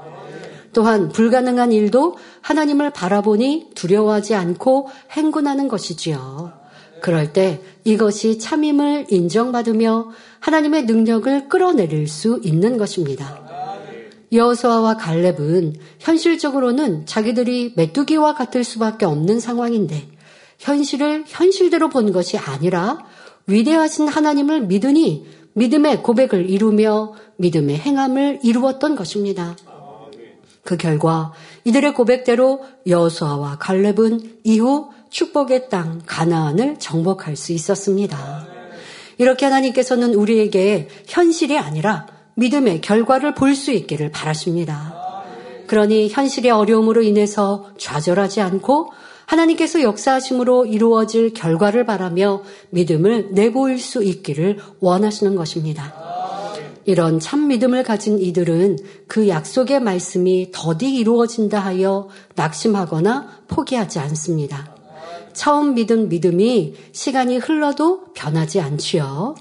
[0.72, 6.52] 또한 불가능한 일도 하나님을 바라보니 두려워하지 않고 행군하는 것이지요.
[7.00, 10.10] 그럴 때 이것이 참임을 인정받으며
[10.40, 13.44] 하나님의 능력을 끌어내릴 수 있는 것입니다.
[14.32, 20.08] 여호수아와 갈렙은 현실적으로는 자기들이 메뚜기와 같을 수밖에 없는 상황인데
[20.58, 23.04] 현실을 현실대로 본 것이 아니라
[23.46, 29.56] 위대하신 하나님을 믿으니 믿음의 고백을 이루며 믿음의 행함을 이루었던 것입니다.
[30.62, 31.32] 그 결과
[31.64, 38.48] 이들의 고백대로 여호수아와 갈렙은 이후 축복의 땅 가나안을 정복할 수 있었습니다.
[39.18, 44.94] 이렇게 하나님께서는 우리에게 현실이 아니라 믿음의 결과를 볼 수 있기를 바라십니다.
[45.66, 48.90] 그러니 현실의 어려움으로 인해서 좌절하지 않고
[49.26, 55.94] 하나님께서 역사하심으로 이루어질 결과를 바라며 믿음을 내보일 수 있기를 원하시는 것입니다.
[56.86, 64.74] 이런 참 믿음을 가진 이들은 그 약속의 말씀이 더디 이루어진다 하여 낙심하거나 포기하지 않습니다.
[65.32, 69.34] 처음 믿은 믿음이 시간이 흘러도 변하지 않지요.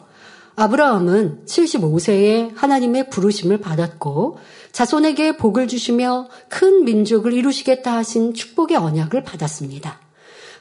[0.56, 4.38] 아브라함은 75세에 하나님의 부르심을 받았고
[4.74, 10.00] 자손에게 복을 주시며 큰 민족을 이루시겠다 하신 축복의 언약을 받았습니다.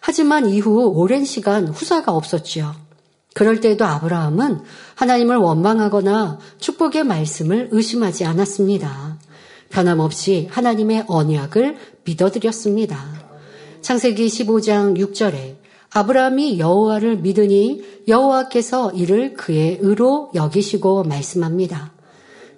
[0.00, 2.74] 하지만 이후 오랜 시간 후사가 없었지요.
[3.34, 4.60] 그럴 때에도 아브라함은
[4.94, 9.18] 하나님을 원망하거나 축복의 말씀을 의심하지 않았습니다.
[9.70, 12.98] 변함없이 하나님의 언약을 믿어드렸습니다.
[13.80, 15.56] 창세기 15장 6절에
[15.94, 21.92] 아브라함이 여호와를 믿으니 여호와께서 이를 그의 의로 여기시고 말씀합니다.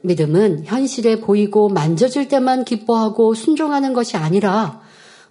[0.05, 4.83] 믿음은 현실에 보이고 만져질 때만 기뻐하고 순종하는 것이 아니라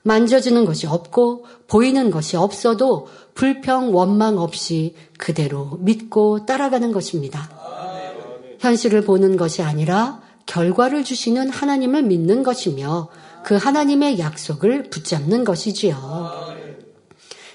[0.01, 7.49] 만져지는 것이 없고 보이는 것이 없어도 불평, 원망 없이 그대로 믿고 따라가는 것입니다.
[8.59, 13.09] 현실을 보는 것이 아니라 결과를 주시는 하나님을 믿는 것이며
[13.43, 16.33] 그 하나님의 약속을 붙잡는 것이지요.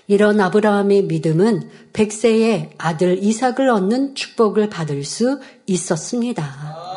[0.06, 6.87] 이런 아브라함의 믿음은 백세의 아들 이삭을 얻는 축복을 받을 수 있었습니다.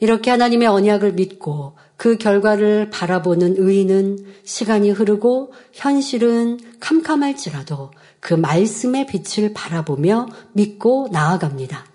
[0.00, 9.54] 이렇게 하나님의 언약을 믿고 그 결과를 바라보는 의인은 시간이 흐르고 현실은 캄캄할지라도 그 말씀의 빛을
[9.54, 11.86] 바라보며 믿고 나아갑니다.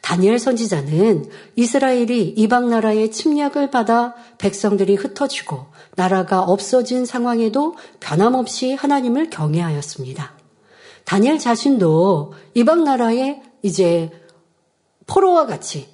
[0.00, 10.32] 다니엘 선지자는 이스라엘이 이방 나라의 침략을 받아 백성들이 흩어지고 나라가 없어진 상황에도 변함없이 하나님을 경외하였습니다.
[11.04, 14.10] 다니엘 자신도 이방 나라에 이제
[15.06, 15.88] 포로와 같이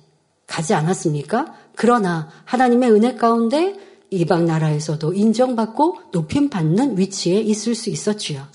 [0.46, 1.54] 가지 않았습니까?
[1.74, 3.76] 그러나 하나님의 은혜 가운데
[4.11, 8.46] 이방 나라에서도 인정받고 높임받는 위치에 있을 수 있었지요.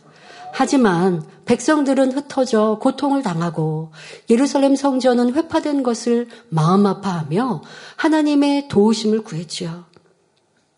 [0.51, 3.91] 하지만 백성들은 흩어져 고통을 당하고
[4.29, 7.61] 예루살렘 성전은 회파된 것을 마음 아파하며
[7.97, 9.85] 하나님의 도우심을 구했지요.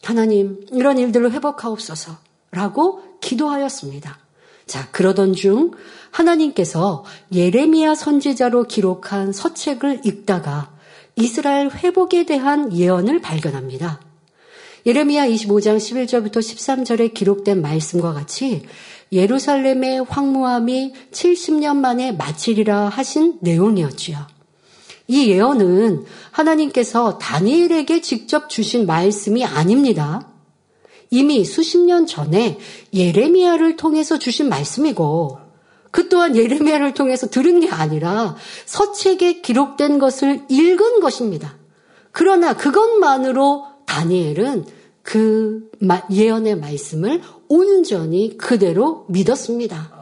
[0.04, 2.18] 하나님, 이런 일들을 회복하옵소서.
[2.52, 4.18] 라고 기도하였습니다.
[4.66, 5.72] 자, 그러던 중
[6.12, 10.72] 하나님께서 예레미야 선지자로 기록한 서책을 읽다가
[11.22, 14.02] 이스라엘 회복에 대한 예언을 발견합니다.
[14.88, 18.64] 예레미야 25장 11절부터 13절에 기록된 말씀과 같이
[19.12, 24.18] 예루살렘의 황무함이 70년 만에 마치리라 하신 내용이었지요.
[25.10, 30.28] 이 예언은 하나님께서 다니엘에게 직접 주신 말씀이 아닙니다.
[31.12, 32.58] 이미 수십 년 전에
[32.96, 35.41] 예레미야를 통해서 주신 말씀이고
[35.92, 41.56] 그 또한 예레미야를 통해서 들은 게 아니라 서책에 기록된 것을 읽은 것입니다.
[42.12, 44.66] 그러나 그것만으로 다니엘은
[45.04, 45.70] 그
[46.12, 50.02] 예언의 말씀을 온전히 그대로 믿었습니다.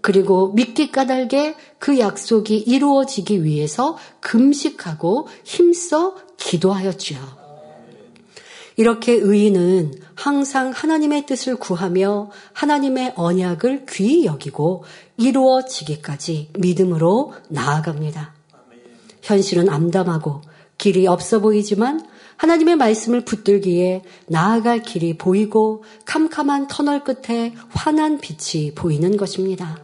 [0.00, 7.41] 그리고 믿기 까닭에 그 약속이 이루어지기 위해서 금식하고 힘써 기도하였지요.
[8.76, 14.84] 이렇게 의인은 항상 하나님의 뜻을 구하며 하나님의 언약을 귀히 여기고
[15.16, 18.34] 이루어지기까지 믿음으로 나아갑니다.
[19.22, 20.42] 현실은 암담하고
[20.78, 22.06] 길이 없어 보이지만
[22.36, 29.78] 하나님의 말씀을 붙들기에 나아갈 길이 보이고 캄캄한 터널 끝에 환한 빛이 보이는 것입니다.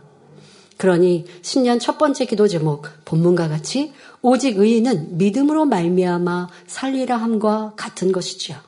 [0.77, 8.11] 그러니 신년 첫 번째 기도 제목 본문과 같이 오직 의인은 믿음으로 말미암아 살리라 함과 같은
[8.11, 8.68] 것이지요.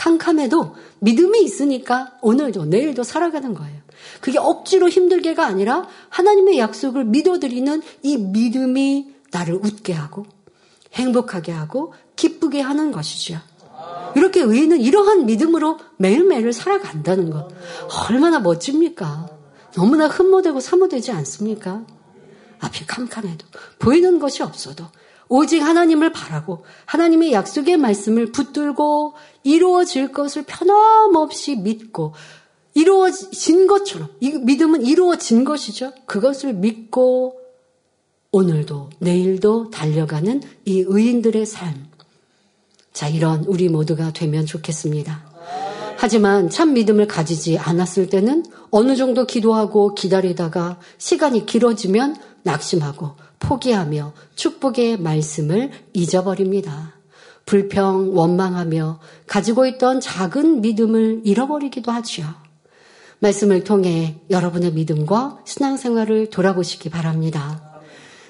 [0.00, 3.80] 캄캄해도 믿음이 있으니까 오늘도 내일도 살아가는 거예요.
[4.22, 10.24] 그게 억지로 힘들게가 아니라 하나님의 약속을 믿어드리는 이 믿음이 나를 웃게 하고
[10.94, 13.40] 행복하게 하고 기쁘게 하는 것이죠.
[14.16, 17.48] 이렇게 의인은 이러한 믿음으로 매일매일 살아간다는 것.
[18.08, 19.28] 얼마나 멋집니까?
[19.74, 21.84] 너무나 흠모되고 사모되지 않습니까?
[22.58, 23.46] 앞이 캄캄해도
[23.78, 24.86] 보이는 것이 없어도
[25.30, 29.14] 오직 하나님을 바라고 하나님의 약속의 말씀을 붙들고
[29.44, 32.14] 이루어질 것을 편함없이 믿고
[32.74, 35.92] 이루어진 것처럼 이 믿음은 이루어진 것이죠.
[36.06, 37.40] 그것을 믿고
[38.32, 41.86] 오늘도 내일도 달려가는 이 의인들의 삶.
[42.92, 45.30] 자, 이런 우리 모두가 되면 좋겠습니다.
[45.96, 55.00] 하지만 참 믿음을 가지지 않았을 때는 어느 정도 기도하고 기다리다가 시간이 길어지면 낙심하고 포기하며 축복의
[55.00, 56.94] 말씀을 잊어버립니다.
[57.46, 62.26] 불평, 원망하며 가지고 있던 작은 믿음을 잃어버리기도 하지요.
[63.18, 67.82] 말씀을 통해 여러분의 믿음과 신앙생활을 돌아보시기 바랍니다.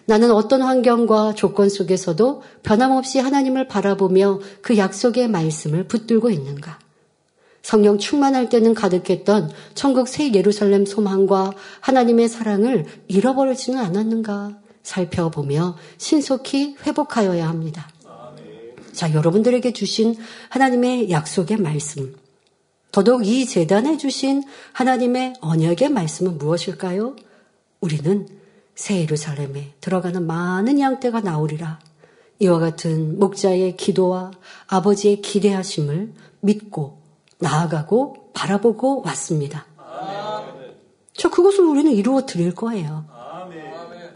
[0.06, 6.78] 나는 어떤 환경과 조건 속에서도 변함없이 하나님을 바라보며 그 약속의 말씀을 붙들고 있는가?
[7.62, 17.48] 성령 충만할 때는 가득했던 천국 새 예루살렘 소망과 하나님의 사랑을 잃어버리지는 않았는가 살펴보며 신속히 회복하여야
[17.48, 17.88] 합니다.
[18.92, 20.16] 자, 여러분들에게 주신
[20.48, 22.16] 하나님의 약속의 말씀.
[22.92, 27.14] 더더욱 이 재단에 주신 하나님의 언약의 말씀은 무엇일까요?
[27.80, 28.28] 우리는
[28.74, 31.78] 새 예루살렘에 들어가는 많은 양떼가 나오리라.
[32.40, 34.32] 이와 같은 목자의 기도와
[34.66, 36.98] 아버지의 기대하심을 믿고
[37.38, 39.66] 나아가고 바라보고 왔습니다.
[41.12, 43.04] 저 그것을 우리는 이루어 드릴 거예요.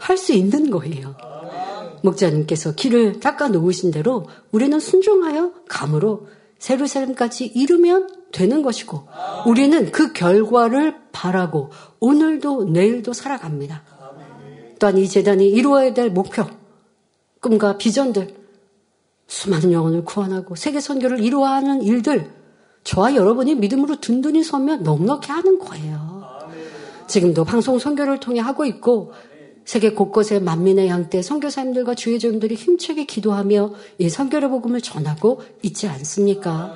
[0.05, 1.15] 할 수 있는 거예요.
[2.03, 6.27] 목자님께서 길을 닦아 놓으신 대로 우리는 순종하여 감으로
[6.59, 9.07] 세루살렘까지 이르면 되는 것이고
[9.47, 13.83] 우리는 그 결과를 바라고 오늘도 내일도 살아갑니다.
[14.79, 16.45] 또한 이 재단이 이루어야 될 목표,
[17.41, 18.35] 꿈과 비전들,
[19.25, 22.29] 수많은 영혼을 구원하고 세계 선교를 이루어하는 일들,
[22.83, 26.15] 저와 여러분이 믿음으로 든든히 서면 넉넉히 하는 거예요.
[27.07, 29.13] 지금도 방송 선교를 통해 하고 있고
[29.65, 36.75] 세계 곳곳의 만민의 양떼 선교사님들과 주의종들이 힘차게 기도하며 이 선교의 복음을 전하고 있지 않습니까?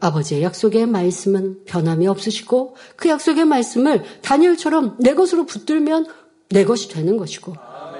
[0.00, 6.06] 아버지의 약속의 말씀은 변함이 없으시고 그 약속의 말씀을 다니엘처럼 내 것으로 붙들면
[6.48, 7.54] 내 것이 되는 것이고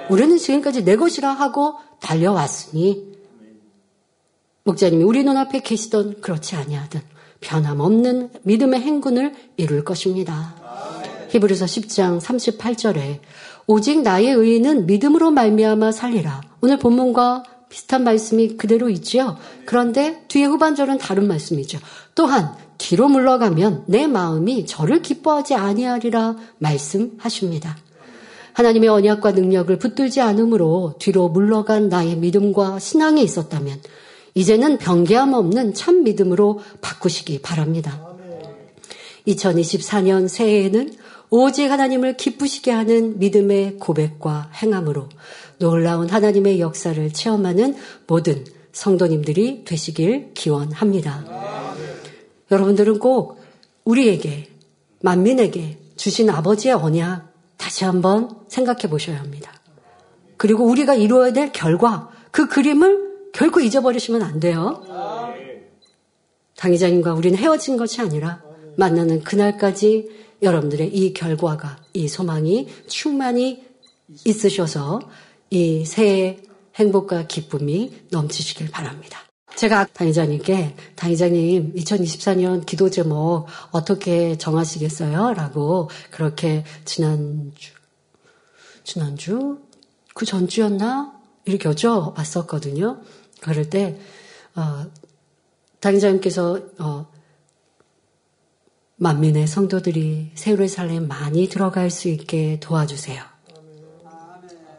[0.09, 3.15] 우리는 지금까지 내 것이라 하고 달려왔으니
[4.63, 7.01] 목자님이 우리 눈앞에 계시던 그렇지 아니하든
[7.41, 10.55] 변함없는 믿음의 행군을 이룰 것입니다.
[11.29, 13.19] 히브리서 10장 38절에
[13.67, 16.41] 오직 나의 의인은 믿음으로 말미암아 살리라.
[16.61, 19.37] 오늘 본문과 비슷한 말씀이 그대로 있지요.
[19.65, 21.79] 그런데 뒤에 후반절은 다른 말씀이죠.
[22.13, 27.77] 또한 뒤로 물러가면 내 마음이 저를 기뻐하지 아니하리라 말씀하십니다.
[28.53, 33.81] 하나님의 언약과 능력을 붙들지 않으므로 뒤로 물러간 나의 믿음과 신앙이 있었다면
[34.33, 38.01] 이제는 변개함 없는 참 믿음으로 바꾸시기 바랍니다.
[39.27, 40.93] 2024년 새해에는
[41.29, 45.09] 오직 하나님을 기쁘시게 하는 믿음의 고백과 행함으로
[45.59, 47.75] 놀라운 하나님의 역사를 체험하는
[48.07, 51.25] 모든 성도님들이 되시길 기원합니다.
[52.51, 53.39] 여러분들은 꼭
[53.85, 54.49] 우리에게,
[55.01, 59.51] 만민에게 주신 아버지의 언약 다시 한번 생각해 보셔야 합니다.
[60.37, 64.83] 그리고 우리가 이루어야 될 결과, 그 그림을 결코 잊어버리시면 안 돼요.
[66.57, 68.41] 당의자님과 우리는 헤어진 것이 아니라
[68.77, 70.09] 만나는 그날까지
[70.45, 73.63] 여러분들의 이 결과가, 이 소망이 충만히
[74.23, 75.01] 있으셔서
[75.49, 76.39] 이 새해
[76.75, 79.19] 행복과 기쁨이 넘치시길 바랍니다.
[79.55, 85.33] 제가 당회장님께 당회장님 2024년 기도 제목 어떻게 정하시겠어요?
[85.33, 87.71] 라고 그렇게 지난주
[88.83, 89.59] 지난주
[90.13, 91.13] 그 전주였나
[91.45, 92.99] 이렇게 여쭤봤었거든요.
[93.39, 93.97] 그럴 때
[94.55, 94.85] 어,
[95.79, 97.14] 당회장님께서 어,
[98.97, 103.21] 만민의 성도들이 세월살렘 많이 들어갈 수 있게 도와주세요.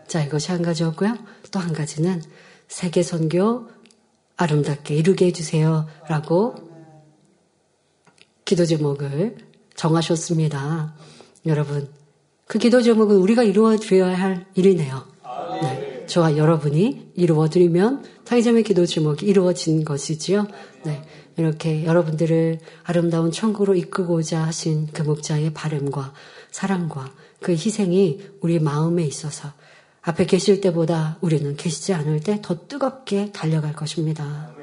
[0.06, 1.16] 자 이것이 한 가지였고요.
[1.50, 2.22] 또 한 가지는
[2.68, 3.68] 세계 선교
[4.36, 5.86] 아름답게 이루게 해주세요.
[6.08, 6.54] 라고
[8.44, 9.36] 기도 제목을
[9.74, 10.94] 정하셨습니다.
[11.46, 11.88] 여러분,
[12.46, 15.04] 그 기도 제목은 우리가 이루어 드려야 할 일이네요.
[15.62, 16.04] 네.
[16.06, 20.46] 저와 여러분이 이루어 드리면 타이점의 기도 제목이 이루어진 것이지요.
[20.84, 21.02] 네.
[21.36, 26.14] 이렇게 여러분들을 아름다운 천국으로 이끌고자 하신 그 목자의 바램과
[26.50, 29.52] 사랑과 그 희생이 우리 마음에 있어서
[30.02, 34.54] 앞에 계실 때보다 우리는 계시지 않을 때 더 뜨겁게 달려갈 것입니다.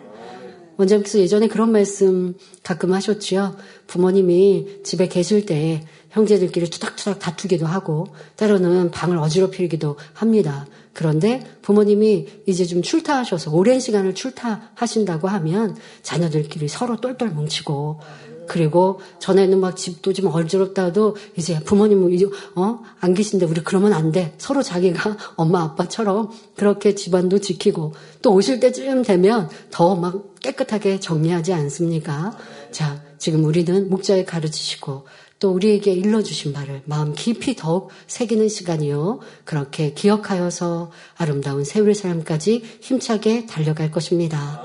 [0.77, 3.55] 원장님께서 예전에 그런 말씀 가끔 하셨지요.
[3.87, 8.07] 부모님이 집에 계실 때 형제들끼리 투닥투닥 다투기도 하고
[8.37, 10.65] 때로는 방을 어지럽히기도 합니다.
[10.93, 17.99] 그런데 부모님이 이제 좀 출타하셔서 오랜 시간을 출타하신다고 하면 자녀들끼리 서로 똘똘 뭉치고
[18.47, 24.33] 그리고 전에는 막 집도 좀 어지럽다도 이제 부모님 이제 어안 계신데 우리 그러면 안 돼.
[24.37, 31.53] 서로 자기가 엄마 아빠처럼 그렇게 집안도 지키고 또 오실 때쯤 되면 더 막 깨끗하게 정리하지
[31.53, 32.37] 않습니까?
[32.71, 35.05] 자, 지금 우리는 목자에 가르치시고
[35.43, 39.19] 또 우리에게 일러주신 바를 마음 깊이 더욱 새기는 시간이요.
[39.43, 44.63] 그렇게 기억하여서 아름다운 세월의 삶까지 힘차게 달려갈 것입니다.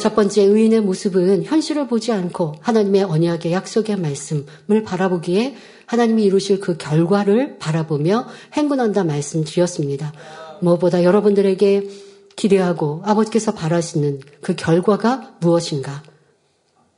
[0.00, 5.54] 첫 번째 의인의 모습은 현실을 보지 않고 하나님의 언약의 약속의 말씀을 바라보기에
[5.86, 10.12] 하나님이 이루실 그 결과를 바라보며 행군한다 말씀드렸습니다.
[10.60, 11.88] 무엇보다 여러분들에게
[12.34, 16.02] 기대하고 아버지께서 바라시는 그 결과가 무엇인가?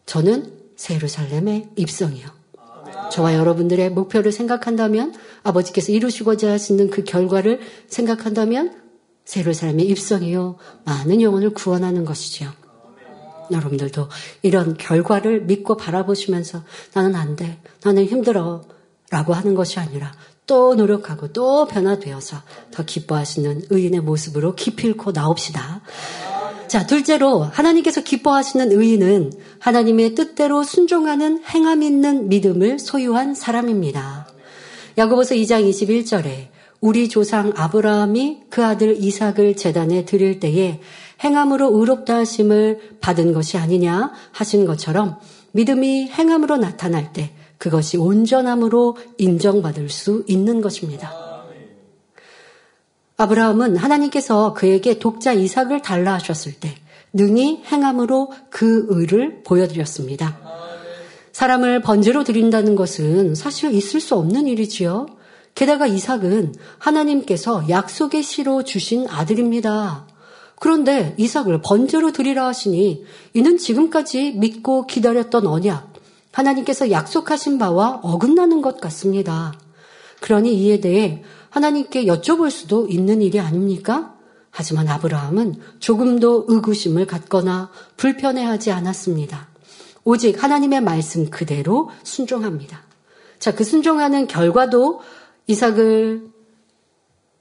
[0.06, 2.37] 저는 세루살렘의 입성이요.
[3.10, 8.74] 저와 여러분들의 목표를 생각한다면 아버지께서 이루시고자 하시는 그 결과를 생각한다면
[9.24, 12.50] 새로 삶의 입성이요 많은 영혼을 구원하는 것이지요.
[13.50, 14.08] 여러분들도
[14.42, 16.62] 이런 결과를 믿고 바라보시면서
[16.94, 18.62] 나는 안 돼, 나는 힘들어
[19.10, 20.12] 라고 하는 것이 아니라
[20.46, 22.36] 또 노력하고 또 변화되어서
[22.72, 25.82] 더 기뻐하시는 의인의 모습으로 기필코 나옵시다.
[26.68, 34.28] 자, 둘째로 하나님께서 기뻐하시는 의인은 하나님의 뜻대로 순종하는 행함 있는 믿음을 소유한 사람입니다.
[34.98, 36.48] 야고보서 2장 21절에
[36.80, 40.80] 우리 조상 아브라함이 그 아들 이삭을 재단에 드릴 때에
[41.24, 45.16] 행함으로 의롭다 하심을 받은 것이 아니냐 하신 것처럼
[45.52, 51.27] 믿음이 행함으로 나타날 때 그것이 온전함으로 인정받을 수 있는 것입니다.
[53.20, 56.76] 아브라함은 하나님께서 그에게 독자 이삭을 달라 하셨을 때
[57.12, 60.38] 능히 행함으로 그 의를 보여드렸습니다.
[61.32, 65.06] 사람을 번제로 드린다는 것은 사실 있을 수 없는 일이지요.
[65.56, 70.06] 게다가 이삭은 하나님께서 약속의 씨로 주신 아들입니다.
[70.60, 73.04] 그런데 이삭을 번제로 드리라 하시니
[73.34, 75.92] 이는 지금까지 믿고 기다렸던 언약,
[76.30, 79.54] 하나님께서 약속하신 바와 어긋나는 것 같습니다.
[80.20, 81.24] 그러니 이에 대해
[81.58, 84.14] 하나님께 여쭤볼 수도 있는 일이 아닙니까?
[84.50, 89.48] 하지만 아브라함은 조금도 의구심을 갖거나 불편해하지 않았습니다.
[90.04, 92.82] 오직 하나님의 말씀 그대로 순종합니다.
[93.40, 95.00] 자, 그 순종하는 결과도
[95.48, 96.28] 이삭을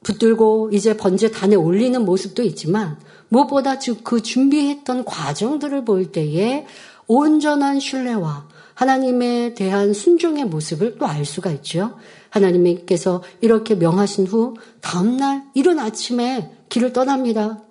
[0.01, 2.97] 붙들고 이제 번제 단에 올리는 모습도 있지만
[3.29, 6.65] 무엇보다 그 준비했던 과정들을 볼 때에
[7.05, 11.97] 온전한 신뢰와 하나님에 대한 순종의 모습을 또 알 수가 있죠.
[12.29, 17.63] 하나님께서 이렇게 명하신 후 다음날 이른 아침에 길을 떠납니다.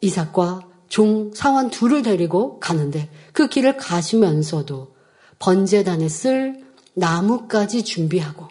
[0.00, 4.94] 이삭과 종 사원 둘을 데리고 가는데 그 길을 가시면서도
[5.38, 6.62] 번제단에 쓸
[6.94, 8.48] 나무까지 준비하고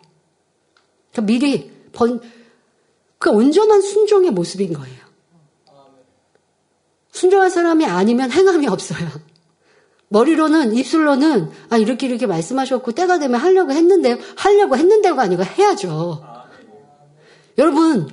[1.12, 2.22] 그러니까 미리 번,
[3.18, 5.02] 그 온전한 순종의 모습인 거예요.
[7.12, 9.08] 순종한 사람이 아니면 행함이 없어요.
[10.12, 16.22] 머리로는 입술로는 아 이렇게 이렇게 말씀하셨고 때가 되면 하려고 했는데 하려고 했는데가 아니고 해야죠.
[17.58, 18.10] 여러분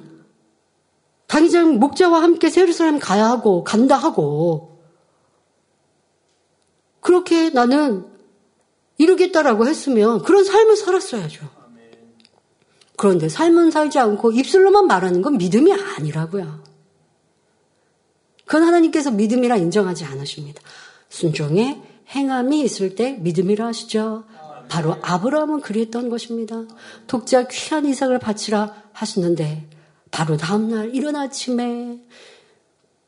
[1.26, 4.80] 당장 목자와 함께 세루살렘 가야 하고 간다 하고
[7.00, 8.06] 그렇게 나는
[8.99, 11.49] 이루겠다라고 했으면 그런 삶을 살았어야죠.
[12.96, 16.62] 그런데 삶은 살지 않고 입술로만 말하는 건 믿음이 아니라고요.
[18.44, 20.62] 그건 하나님께서 믿음이라 인정하지 않으십니다.
[21.09, 24.24] 순종의 행함이 있을 때 믿음이라 하시죠.
[24.68, 26.64] 바로 아브라함은 그랬던 것입니다.
[27.06, 29.66] 독자 귀한 이삭을 바치라 하시는데
[30.11, 32.00] 바로 다음날 이른 아침에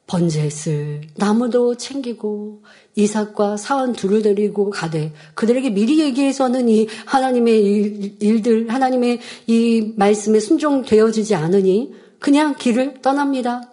[0.07, 2.63] 번제했을 나무도 챙기고
[2.97, 10.41] 이삭과 사원 둘을 데리고 가되 그들에게 미리 얘기해서는 이 하나님의 일, 들 하나님의 이 말씀에
[10.41, 13.73] 순종되어지지 않으니 그냥 길을 떠납니다.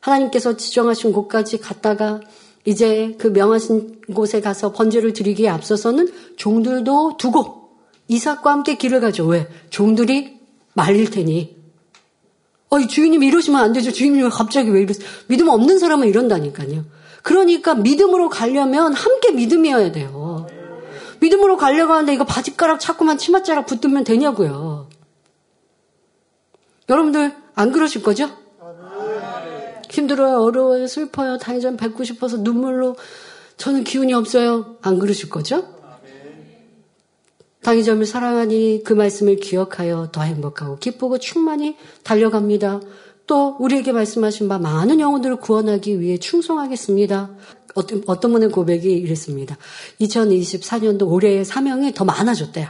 [0.00, 2.20] 하나님께서 지정하신 곳까지 갔다가
[2.64, 7.70] 이제 그 명하신 곳에 가서 번제를 드리기에 앞서서는 종들도 두고
[8.08, 9.26] 이삭과 함께 길을 가죠.
[9.26, 9.48] 왜?
[9.70, 10.38] 종들이
[10.74, 11.56] 말릴 테니
[12.70, 13.92] 어, 주인님 이러시면 안 되죠.
[13.92, 15.06] 주인님 갑자기 왜 이러세요?
[15.28, 16.84] 믿음 없는 사람은 이런다니까요.
[17.22, 20.46] 그러니까 믿음으로 가려면 함께 믿음이어야 돼요.
[21.20, 24.88] 믿음으로 가려고 하는데 이거 바지가락 자꾸만 치맛자락 붙으면 되냐고요.
[26.88, 28.30] 여러분들 안 그러실 거죠?
[29.94, 32.96] 힘들어요, 어려워요, 슬퍼요, 다니전 뵙고 싶어서 눈물로
[33.56, 34.76] 저는 기운이 없어요.
[34.82, 35.64] 안 그러실 거죠?
[37.62, 42.80] 당의점을 사랑하니 그 말씀을 기억하여 더 행복하고 기쁘고 충만히 달려갑니다.
[43.26, 47.30] 또 우리에게 말씀하신 바 많은 영혼들을 구원하기 위해 충성하겠습니다.
[47.74, 49.56] 어떤, 어떤 분의 고백이 이랬습니다.
[50.00, 52.68] 2024년도 올해의 사명이 더 많아졌대요.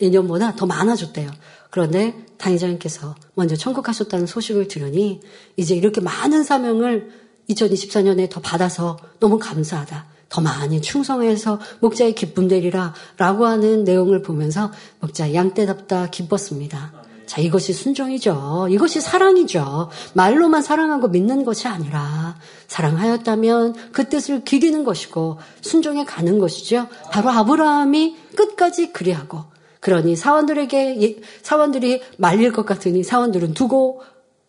[0.00, 1.30] 예년보다 더 많아졌대요.
[1.70, 5.20] 그런데 당의자님께서 먼저 천국하셨다는 소식을 들으니
[5.56, 7.10] 이제 이렇게 많은 사명을
[7.50, 10.06] 2024년에 더 받아서 너무 감사하다.
[10.28, 16.92] 더 많이 충성해서 목자의 기쁨 되리라 라고 하는 내용을 보면서 목자 양떼답다 기뻤습니다.
[17.24, 18.68] 자, 이것이 순종이죠.
[18.70, 19.90] 이것이 사랑이죠.
[20.14, 22.36] 말로만 사랑하고 믿는 것이 아니라
[22.68, 26.88] 사랑하였다면 그 뜻을 기리는 것이고 순종해 가는 것이죠.
[27.10, 29.44] 바로 아브라함이 끝까지 그리하고
[29.80, 34.02] 그러니 사원들에게 사원들이 말릴 것 같으니 사원들은 두고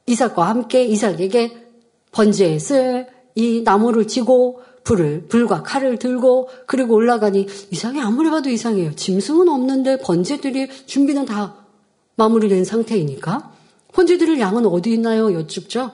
[0.05, 1.65] 이삭과 함께 이삭에게
[2.11, 2.57] 번제에
[3.37, 8.95] 을이 나무를 지고 불을 불과 칼을 들고 그리고 올라가니 이상해 아무리 봐도 이상해요.
[8.95, 11.55] 짐승은 없는데 번제들이 준비는 다
[12.15, 13.51] 마무리된 상태이니까
[13.93, 15.33] 번제들을 양은 어디 있나요?
[15.33, 15.91] 여쭙죠.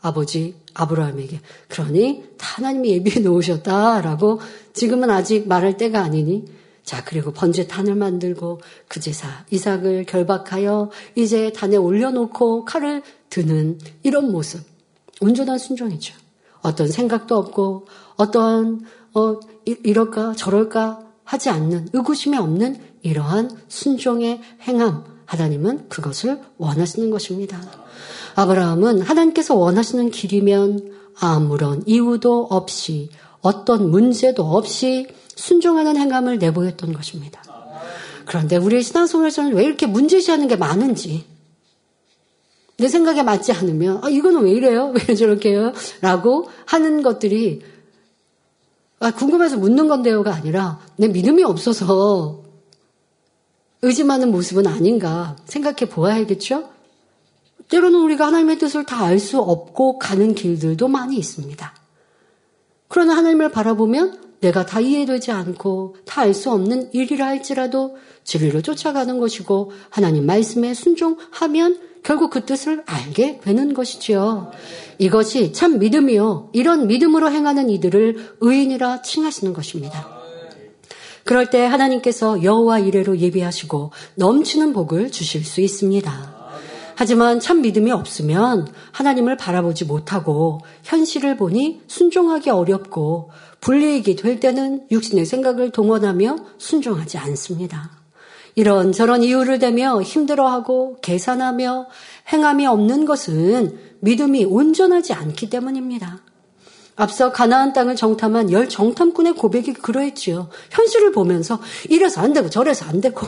[0.00, 4.40] 아버지 아브라함에게 그러니 다 하나님이 예비해 놓으셨다라고
[4.72, 6.44] 지금은 아직 말할 때가 아니니
[6.88, 14.32] 자 그리고 번제 단을 만들고 그 제사 이삭을 결박하여 이제 단에 올려놓고 칼을 드는 이런
[14.32, 14.62] 모습
[15.20, 16.14] 온전한 순종이죠.
[16.62, 25.90] 어떤 생각도 없고 어떠한 어 이럴까 저럴까 하지 않는 의구심이 없는 이러한 순종의 행함 하나님은
[25.90, 27.60] 그것을 원하시는 것입니다.
[28.34, 33.10] 아브라함은 하나님께서 원하시는 길이면 아무런 이유도 없이
[33.42, 35.06] 어떤 문제도 없이
[35.38, 37.42] 순종하는 행함을 내보였던 것입니다.
[38.26, 41.24] 그런데 우리의 신앙생활에서는 왜 이렇게 문제시하는 게 많은지
[42.76, 44.92] 내 생각에 맞지 않으면 아 이거는 왜 이래요?
[45.08, 45.72] 왜 저렇게요?
[46.00, 47.62] 라고 하는 것들이
[49.00, 52.42] 아, 궁금해서 묻는 건데요가 아니라 내 믿음이 없어서
[53.82, 56.68] 의심하는 모습은 아닌가 생각해 보아야겠죠?
[57.68, 61.74] 때로는 우리가 하나님의 뜻을 다 알 수 없고 가는 길들도 많이 있습니다.
[62.88, 69.18] 그러나 하나님을 바라보면 내가 다 이해되지 않고 다 알 수 없는 일이라 할지라도 진리를 쫓아가는
[69.18, 74.52] 것이고 하나님 말씀에 순종하면 결국 그 뜻을 알게 되는 것이지요.
[74.98, 76.50] 이것이 참 믿음이요.
[76.52, 80.08] 이런 믿음으로 행하는 이들을 의인이라 칭하시는 것입니다.
[81.24, 86.38] 그럴 때 하나님께서 여호와 이래로 예비하시고 넘치는 복을 주실 수 있습니다.
[86.94, 93.30] 하지만 참 믿음이 없으면 하나님을 바라보지 못하고 현실을 보니 순종하기 어렵고
[93.60, 97.90] 불리익이 될 때는 육신의 생각을 동원하며 순종하지 않습니다.
[98.54, 101.86] 이런 저런 이유를 대며 힘들어하고 계산하며
[102.32, 106.22] 행함이 없는 것은 믿음이 온전하지 않기 때문입니다.
[106.96, 110.48] 앞서 가나안 땅을 정탐한 열 정탐꾼의 고백이 그러했지요.
[110.70, 113.26] 현실을 보면서 이래서 안 되고 저래서 안 되고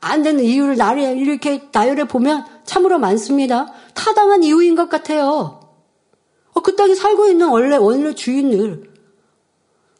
[0.00, 3.72] 안 되는 이유를 나를 이렇게 나열해 보면 참으로 많습니다.
[3.94, 5.60] 타당한 이유인 것 같아요.
[6.52, 8.93] 어, 그 땅에 살고 있는 원래 원래 주인들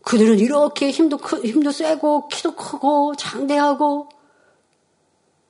[0.05, 4.09] 그들은 이렇게 힘도 크, 힘도 세고 키도 크고 장대하고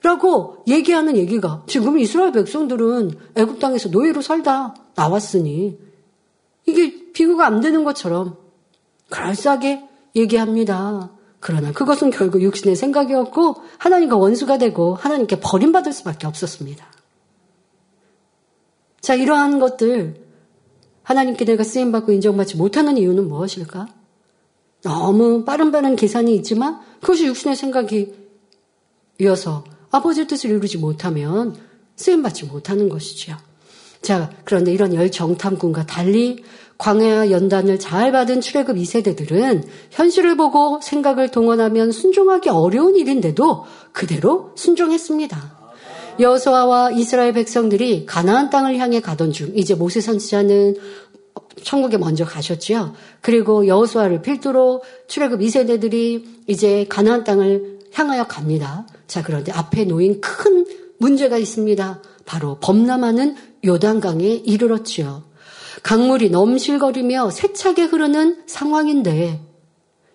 [0.03, 5.79] 라고 얘기하는 얘기가 지금 이스라엘 백성들은 애굽 땅에서 노예로 살다 나왔으니
[6.67, 8.37] 이게 비교가 안 되는 것처럼
[9.09, 11.11] 그럴싸하게 얘기합니다.
[11.41, 16.87] 그러나 그것은 결국 육신의 생각이었고 하나님과 원수가 되고 하나님께 버림받을 수밖에 없었습니다.
[19.01, 20.25] 자, 이러한 것들
[21.03, 23.89] 하나님께 내가 쓰임받고 인정받지 못하는 이유는 무엇일까?
[24.85, 28.13] 너무 빠른 빠른 계산이 있지만 그것이 육신의 생각이
[29.21, 31.57] 이어서 아버지의 뜻을 이루지 못하면
[31.97, 33.37] 쓰임받지 못하는 것이지요.
[34.03, 36.45] 자, 그런데 이런 열정탐꾼과 달리
[36.77, 45.65] 광야 연단을 잘 받은 출애굽 2세대들은 현실을 보고 생각을 동원하면 순종하기 어려운 일인데도 그대로 순종했습니다.
[46.21, 50.77] 여호수아와 이스라엘 백성들이 가나안 땅을 향해 가던 중 이제 모세 선지자는
[51.63, 52.95] 천국에 먼저 가셨죠.
[53.21, 58.87] 그리고 여호수아를 필두로 출애굽 2세대들이 이제 가나안 땅을 향하여 갑니다.
[59.07, 60.67] 자, 그런데 앞에 놓인 큰
[60.99, 62.03] 문제가 있습니다.
[62.25, 65.25] 바로 범람하는 요단강에 이르렀지요.
[65.83, 69.41] 강물이 넘실거리며 세차게 흐르는 상황인데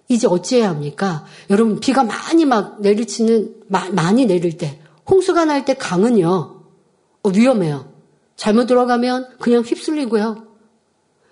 [0.08, 1.26] 이제 어찌해야 합니까?
[1.50, 4.80] 여러분 비가 많이 막 내리치는 마, 많이 내릴 때
[5.10, 6.60] 홍수가 날 때 강은요
[7.24, 7.92] 어, 위험해요.
[8.36, 10.49] 잘못 들어가면 그냥 휩쓸리고요.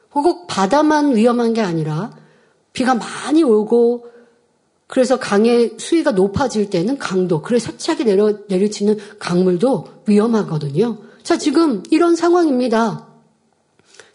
[0.10, 2.12] 꼭 바다만 위험한 게 아니라
[2.74, 4.08] 비가 많이 오고
[4.88, 10.98] 그래서 강의 수위가 높아질 때는 강도, 그래 세차게 내려, 내리치는 강물도 위험하거든요.
[11.24, 13.06] 자, 지금 이런 상황입니다.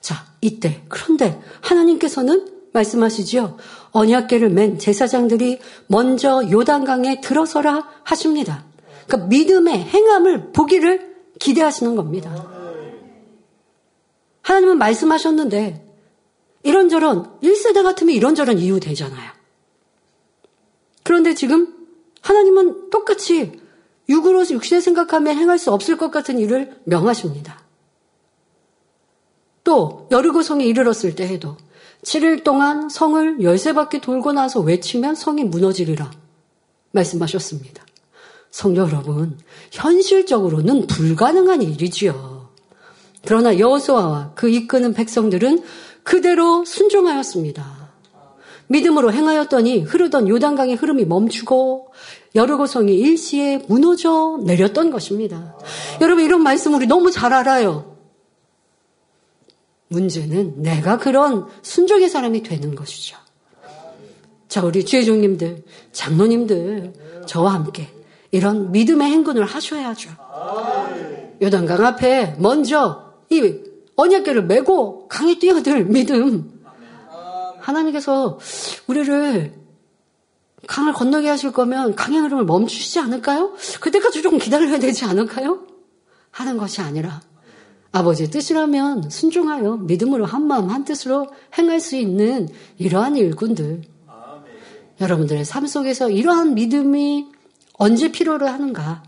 [0.01, 0.83] 자, 이때.
[0.89, 3.59] 그런데 하나님께서는 말씀하시지요.
[3.91, 8.65] 언약계를 맨 제사장들이 먼저 요단강에 들어서라 하십니다.
[9.07, 12.52] 그러니까 믿음의 행함을 보기를 기대하시는 겁니다.
[14.43, 15.89] 하나님은 말씀하셨는데
[16.63, 19.33] 이런저런 1세대 같으면 이런저런 이유 되잖아요.
[21.03, 21.75] 그런데 지금
[22.21, 23.61] 하나님은 똑같이
[24.09, 27.63] 육으로서 육신의 생각하면 행할 수 없을 것 같은 일을 명하십니다.
[29.65, 31.57] 또 여리고 성에 이르렀을 때 해도
[32.05, 36.11] 7일 동안 성을 열세 바퀴 돌고 나서 외치면 성이 무너지리라
[36.91, 37.85] 말씀하셨습니다.
[38.51, 39.39] 성도 여러분,
[39.71, 42.42] 현실적으로는 불가능한 일이지요.
[43.25, 45.63] 그러나 여호수아와 그 이끄는 백성들은
[46.03, 47.83] 그대로 순종하였습니다.
[48.69, 51.93] 믿음으로 행하였더니 흐르던 요단강의 흐름이 멈추고
[52.35, 55.57] 여르고성이 일시에 무너져 내렸던 것입니다.
[56.01, 57.97] 여러분 이런 말씀 우리 너무 잘 알아요.
[59.89, 63.17] 문제는 내가 그런 순종의 사람이 되는 것이죠.
[64.49, 66.93] 자, 우리 주의종님들, 장로님들,
[67.27, 67.89] 저와 함께
[68.31, 70.11] 이런 믿음의 행군을 하셔야죠.
[71.43, 73.02] 요단강 앞에 먼저
[73.33, 73.63] 이
[73.97, 76.61] 언약계를 메고 강에 뛰어들 믿음.
[77.61, 78.39] 하나님께서
[78.87, 79.55] 우리를
[80.67, 83.55] 강을 건너게 하실 거면 강의 흐름을 멈추시지 않을까요?
[83.81, 85.61] 그때까지 조금 기다려야 되지 않을까요?
[86.31, 87.21] 하는 것이 아니라
[87.93, 91.29] 아버지의 뜻이라면 순종하여 믿음으로 한 마음 한 뜻으로
[91.59, 93.83] 행할 수 있는 이러한 일꾼들.
[95.01, 97.27] 여러분들의 삶 속에서 이러한 믿음이
[97.75, 99.03] 언제 필요로 하는가?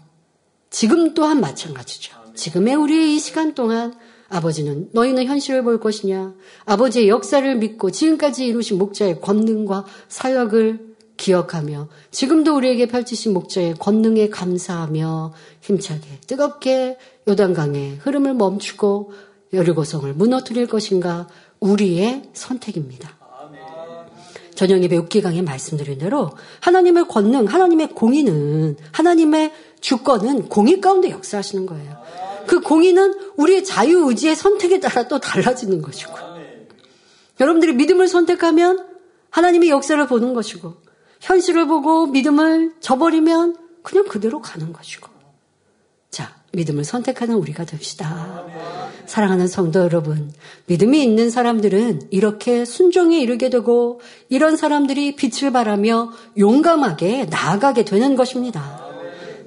[0.71, 2.13] 지금 또한 마찬가지죠.
[2.35, 3.95] 지금의 우리의 이 시간 동안
[4.35, 6.35] 아버지는 너희는 현실을 볼 것이냐?
[6.65, 15.33] 아버지의 역사를 믿고 지금까지 이루신 목자의 권능과 사역을 기억하며 지금도 우리에게 펼치신 목자의 권능에 감사하며
[15.61, 19.13] 힘차게 뜨겁게 요단강의 흐름을 멈추고
[19.53, 21.29] 여리고성을 무너뜨릴 것인가
[21.61, 23.17] 우리의 선택입니다.
[24.57, 26.31] 전형 예배 6기강에 말씀드린 대로
[26.61, 32.04] 하나님의 권능, 하나님의 공의는 하나님의 주권은 공의 가운데 역사하시는 거예요.
[32.47, 36.13] 그 공의는 우리의 자유의지의 선택에 따라 또 달라지는 것이고.
[37.41, 38.87] 여러분들이 믿음을 선택하면
[39.31, 40.75] 하나님의 역사를 보는 것이고,
[41.21, 45.09] 현실을 보고 믿음을 저버리면 그냥 그대로 가는 것이고.
[46.11, 48.45] 자, 믿음을 선택하는 우리가 됩시다.
[49.07, 50.33] 사랑하는 성도 여러분,
[50.67, 58.84] 믿음이 있는 사람들은 이렇게 순종에 이르게 되고, 이런 사람들이 빛을 발하며 용감하게 나아가게 되는 것입니다.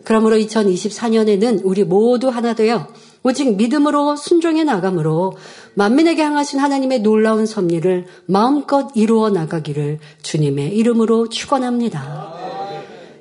[0.07, 2.87] 그러므로 2024년에는 우리 모두 하나 되어
[3.23, 5.33] 오직 믿음으로 순종해 나감으로
[5.73, 12.35] 만민에게 향하신 하나님의 놀라운 섭리를 마음껏 이루어 나가기를 주님의 이름으로 축원합니다.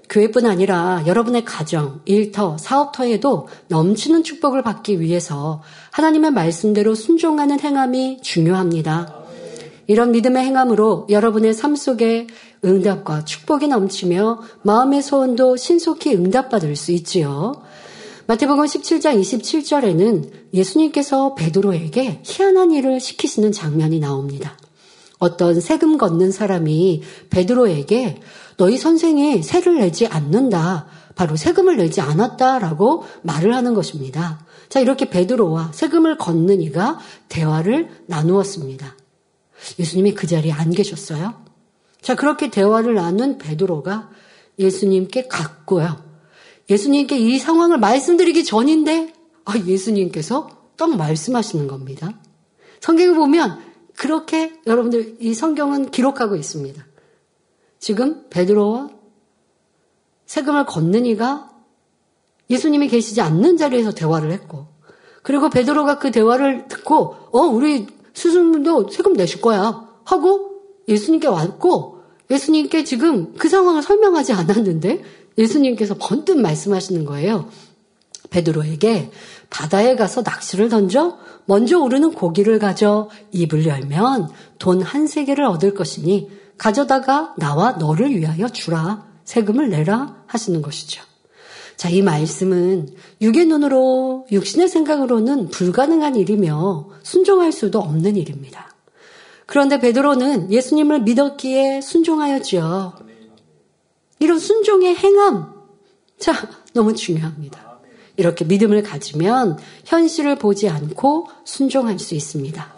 [0.09, 9.27] 교회뿐 아니라 여러분의 가정, 일터, 사업터에도 넘치는 축복을 받기 위해서 하나님의 말씀대로 순종하는 행함이 중요합니다.
[9.89, 12.27] 이런 믿음의 행함으로 여러분의 삶 속에
[12.65, 17.63] 응답과 축복이 넘치며 마음의 소원도 신속히 응답받을 수 있지요.
[18.27, 24.57] 마태복음 17장 27절에는 예수님께서 베드로에게 희한한 일을 시키시는 장면이 나옵니다.
[25.19, 28.21] 어떤 세금 걷는 사람이 베드로에게
[28.57, 30.87] 너희 선생이 세를 내지 않는다.
[31.15, 34.45] 바로 세금을 내지 않았다라고 말을 하는 것입니다.
[34.69, 36.99] 자, 이렇게 베드로와 세금을 걷는 이가
[37.29, 38.97] 대화를 나누었습니다.
[39.79, 41.46] 예수님이 그 자리에 안 계셨어요?
[42.07, 44.11] 자, 그렇게 대화를 나눈 베드로가
[44.61, 45.97] 예수님께 갔고요.
[46.71, 49.13] 예수님께 이 상황을 말씀드리기 전인데
[49.45, 52.13] 아, 예수님께서 딱 말씀하시는 겁니다.
[52.79, 53.59] 성경을 보면
[53.97, 56.87] 그렇게 여러분들 이 성경은 기록하고 있습니다.
[57.81, 58.91] 지금 베드로와
[60.27, 61.51] 세금을 걷는 이가
[62.49, 64.69] 예수님이 계시지 않는 자리에서 대화를 했고
[65.25, 71.96] 그리고 베드로가 그 대화를 듣고 어 우리 스승님도 세금 내실 거야 하고 예수님께 왔고
[72.31, 75.03] 예수님께 지금 그 상황을 설명하지 않았는데
[75.39, 77.49] 예수님께서 번뜩 말씀하시는 거예요.
[78.31, 79.11] 베드로에게
[79.51, 86.31] 바다에 가서 낚시를 던져 먼저 오르는 고기를 가져 입을 열면 돈 한 세계를 얻을 것이니
[86.59, 91.03] 가져다가 나와 너를 위하여 주라 세금을 내라 하시는 것이죠.
[91.77, 92.89] 자, 이 말씀은
[93.21, 98.76] 육의 눈으로 육신의 생각으로는 불가능한 일이며 순종할 수도 없는 일입니다.
[99.47, 102.95] 그런데 베드로는 예수님을 믿었기에 순종하였지요.
[104.19, 105.55] 이런 순종의 행함.
[106.19, 106.33] 자,
[106.73, 107.79] 너무 중요합니다.
[108.17, 112.75] 이렇게 믿음을 가지면 현실을 보지 않고 순종할 수 있습니다.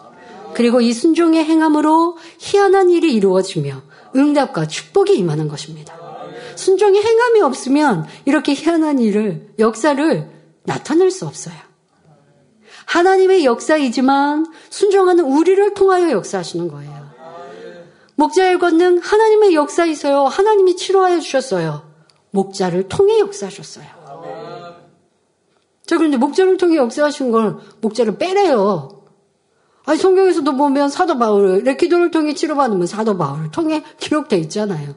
[0.55, 3.83] 그리고 이 순종의 행함으로 희한한 일이 이루어지며
[4.17, 5.97] 응답과 축복이 임하는 것입니다.
[6.57, 10.31] 순종의 행함이 없으면 이렇게 희한한 일을, 역사를
[10.65, 11.68] 나타낼 수 없어요.
[12.89, 17.09] 하나님의 역사이지만 순종하는 우리를 통하여 역사하시는 거예요.
[18.17, 20.25] 목자의 권능 하나님의 역사이서요.
[20.25, 21.87] 하나님이 치료하여 주셨어요.
[22.31, 23.87] 목자를 통해 역사하셨어요.
[25.87, 29.03] 자, 그런데 목자를 통해 역사하신 걸 목자를 빼래요.
[29.85, 34.95] 아니, 성경에서도 보면 사도 바울, 레키도를 통해 치료받으면 사도 바울을 통해 기록되어 있잖아요.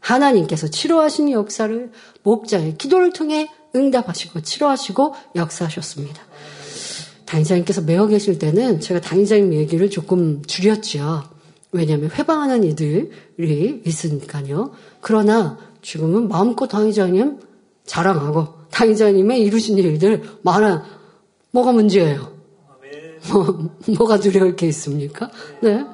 [0.00, 1.90] 하나님께서 치료하신 역사를
[2.22, 6.31] 목자의 기도를 통해 응답하시고 치료하시고 역사하셨습니다.
[7.32, 11.24] 당의자님께서 매어 계실 때는 제가 당의자님 얘기를 조금 줄였죠.
[11.72, 14.72] 왜냐하면 회방하는 이들이 있으니까요.
[15.00, 17.40] 그러나 지금은 마음껏 당의자님
[17.86, 20.84] 자랑하고 당의자님의 이루신 일들 많아.
[21.52, 22.32] 뭐가 문제예요?
[23.30, 25.30] 뭐, 뭐가 두려울 게 있습니까?
[25.62, 25.84] 네.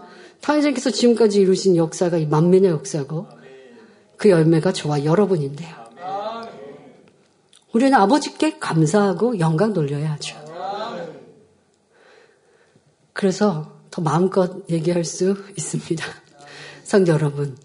[0.41, 3.27] 당의자님께서 지금까지 이루신 역사가 이 만민의 역사고
[4.17, 5.77] 그 열매가 저와 여러분인데요.
[7.73, 10.48] 우리는 아버지께 감사하고 영광 돌려야 하죠.
[13.19, 16.07] 그래서 더 마음껏 얘기할 수 있습니다.
[16.85, 17.59] 성도 여러분,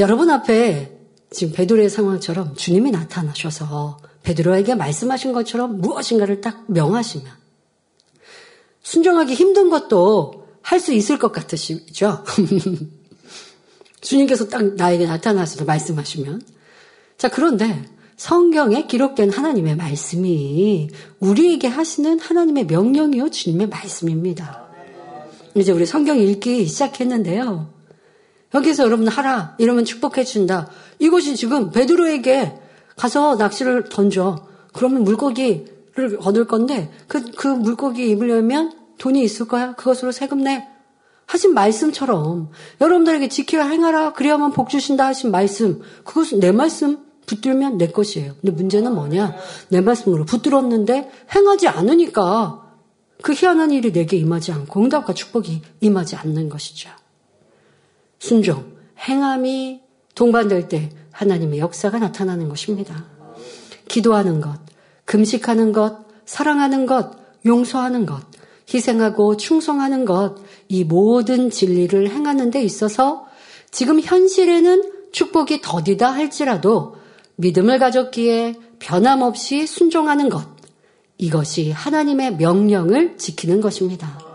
[0.00, 0.98] 여러분 앞에
[1.30, 7.24] 지금 베드로의 상황처럼 주님이 나타나셔서 베드로에게 말씀하신 것처럼 무엇인가를 딱 명하시면
[8.82, 12.24] 순종하기 힘든 것도 할 수 있을 것 같으시죠?
[14.02, 16.42] 주님께서 딱 나에게 나타나셔서 말씀하시면.
[17.16, 17.84] 자, 그런데
[18.16, 20.90] 성경에 기록된 하나님의 말씀이
[21.20, 24.65] 우리에게 하시는 하나님의 명령이요, 주님의 말씀입니다.
[25.56, 27.68] 이제 우리 성경 읽기 시작했는데요.
[28.54, 30.68] 여기서 여러분 하라, 이러면 축복해 준다.
[30.98, 32.58] 이것이 지금 베드로에게
[32.96, 34.46] 가서 낚시를 던져.
[34.72, 39.74] 그러면 물고기를 얻을 건데, 그, 그 물고기 입을 열면 돈이 있을 거야.
[39.74, 40.66] 그것으로 세금 내.
[41.26, 42.50] 하신 말씀처럼
[42.80, 48.34] 여러분들에게 지키라 행하라 그래야만 복 주신다 하신 말씀 그것은 내 말씀 붙들면 내 것이에요.
[48.40, 49.34] 근데 문제는 뭐냐?
[49.70, 52.65] 내 말씀으로 붙들었는데 행하지 않으니까
[53.26, 56.90] 그 희한한 일이 내게 임하지 않고 응답과 축복이 임하지 않는 것이죠.
[58.20, 59.80] 순종, 행함이
[60.14, 63.04] 동반될 때 하나님의 역사가 나타나는 것입니다.
[63.88, 64.60] 기도하는 것,
[65.06, 68.22] 금식하는 것, 사랑하는 것, 용서하는 것,
[68.72, 70.36] 희생하고 충성하는 것,
[70.68, 73.26] 이 모든 진리를 행하는 데 있어서
[73.72, 76.94] 지금 현실에는 축복이 더디다 할지라도
[77.34, 80.55] 믿음을 가졌기에 변함없이 순종하는 것,
[81.18, 84.26] 이것이 하나님의 명령을 지키는 것입니다.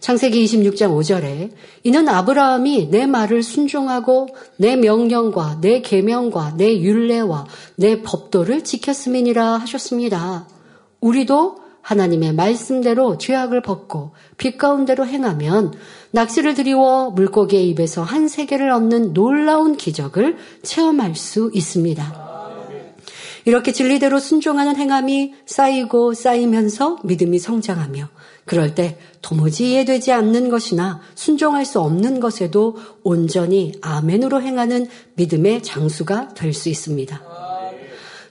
[0.00, 1.50] 창세기 26장 5절에
[1.82, 10.46] 이는 아브라함이 내 말을 순종하고 내 명령과 내 계명과 내 율례와 내 법도를 지켰음이니라 하셨습니다.
[11.00, 15.72] 우리도 하나님의 말씀대로 죄악을 벗고 빛 가운데로 행하면
[16.10, 22.25] 낚시를 들이워 물고기의 입에서 한 세계를 얻는 놀라운 기적을 체험할 수 있습니다.
[23.46, 28.08] 이렇게 진리대로 순종하는 행함이 쌓이고 쌓이면서 믿음이 성장하며
[28.44, 36.34] 그럴 때 도무지 이해되지 않는 것이나 순종할 수 없는 것에도 온전히 아멘으로 행하는 믿음의 장수가
[36.34, 37.22] 될 수 있습니다.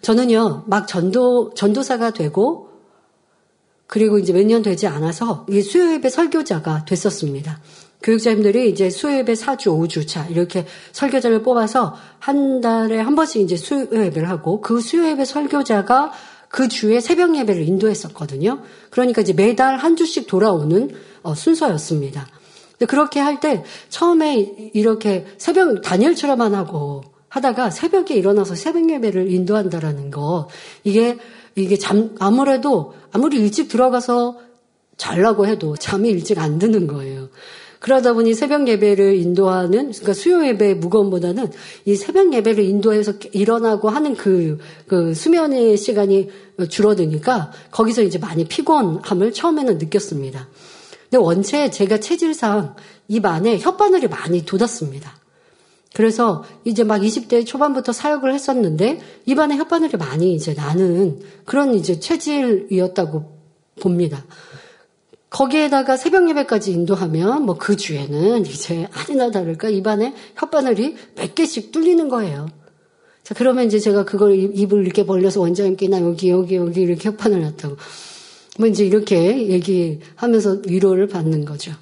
[0.01, 2.69] 저는요, 막 전도, 전도사가 되고
[3.87, 7.61] 그리고 이제 몇 년 되지 않아서 이 수요예배 설교자가 됐었습니다.
[8.05, 14.61] 교육자님들이 이제 수요예배 4주, 5주차 이렇게 설교자를 뽑아서 한 달에 한 번씩 이제 수요예배를 하고
[14.61, 16.11] 그 수요예배 설교자가
[16.47, 18.61] 그 주에 새벽 예배를 인도했었거든요.
[18.91, 20.91] 그러니까 이제 매달 한 주씩 돌아오는
[21.23, 22.27] 어, 순서였습니다.
[22.73, 30.11] 근데 그렇게 할 때 처음에 이렇게 새벽 단열처럼만 하고 하다가 새벽에 일어나서 새벽 예배를 인도한다라는
[30.11, 30.47] 거
[30.83, 31.17] 이게
[31.55, 34.39] 이게 잠, 아무래도 아무리 일찍 들어가서
[34.95, 37.29] 잘라고 해도 잠이 일찍 안 드는 거예요.
[37.79, 41.51] 그러다 보니 새벽 예배를 인도하는, 그러니까 수요 예배 무거움보다는
[41.85, 44.57] 이 새벽 예배를 인도해서 일어나고 하는 그,
[44.87, 46.29] 그 수면의 시간이
[46.69, 50.47] 줄어드니까 거기서 이제 많이 피곤함을 처음에는 느꼈습니다.
[51.03, 52.75] 근데 원체 제가 체질상
[53.07, 55.15] 입 안에 혓바늘이 많이 돋았습니다.
[55.93, 63.23] 그래서 이제 막 20대 초반부터 사역을 했었는데 입안에 혓바늘이 많이 이제 나는 그런 이제 체질이었다고
[63.79, 64.25] 봅니다.
[65.35, 72.07] 거기에다가 새벽 예배까지 인도하면 뭐 그 주에는 이제 아니나 다를까 입안에 혓바늘이 몇 개씩 뚫리는
[72.07, 72.47] 거예요.
[73.23, 77.41] 자, 그러면 이제 제가 그걸 입을 이렇게 벌려서 원장님께 나 여기, 여기, 여기 이렇게 혓바늘
[77.41, 77.75] 났다고.
[78.59, 81.73] 뭐 이제 이렇게 얘기하면서 위로를 받는 거죠.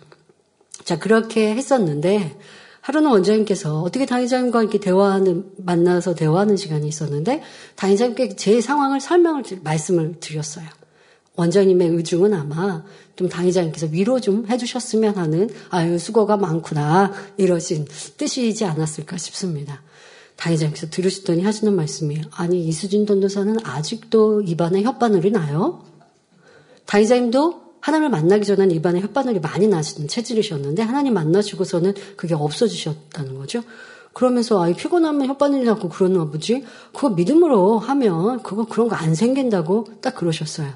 [0.83, 2.37] 자, 그렇게 했었는데,
[2.81, 7.41] 하루는 원장님께서 어떻게 당의자님과 이렇게 대화하는, 만나서 대화하는 시간이 있었는데,
[7.75, 10.65] 당의자님께 제 상황을 설명을, 말씀을 드렸어요.
[11.35, 12.83] 원장님의 의중은 아마
[13.15, 19.81] 좀 당의자님께서 위로 좀 해주셨으면 하는, 아유, 수고가 많구나, 이러신 뜻이지 않았을까 싶습니다.
[20.35, 25.83] 당의자님께서 들으시더니 하시는 말씀이, 아니, 이수진 전도사는 아직도 입안에 혓바늘이 나요?
[26.85, 33.61] 당의자님도 하나님을 만나기 전에는 입안에 혓바늘이 많이 나시는 체질이셨는데 하나님 만나시고서는 그게 없어지셨다는 거죠.
[34.13, 36.63] 그러면서 아이 피곤하면 혓바늘이 나고 그러나 보지.
[36.93, 40.69] 그거 믿음으로 하면 그거 그런 거 안 생긴다고 딱 그러셨어요.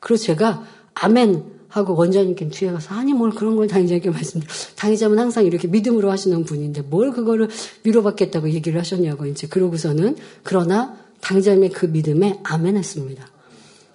[0.00, 4.52] 그래서 제가 아멘 하고 원장님께 뒤에 가서 아니 뭘 그런 걸 당의자에게 말씀드려.
[4.76, 7.48] 당의자는 항상 이렇게 믿음으로 하시는 분인데 뭘 그거를
[7.84, 13.24] 위로받겠다고 얘기를 하셨냐고 이제 그러고서는 그러나 당의자님의 그 믿음에 아멘 했습니다.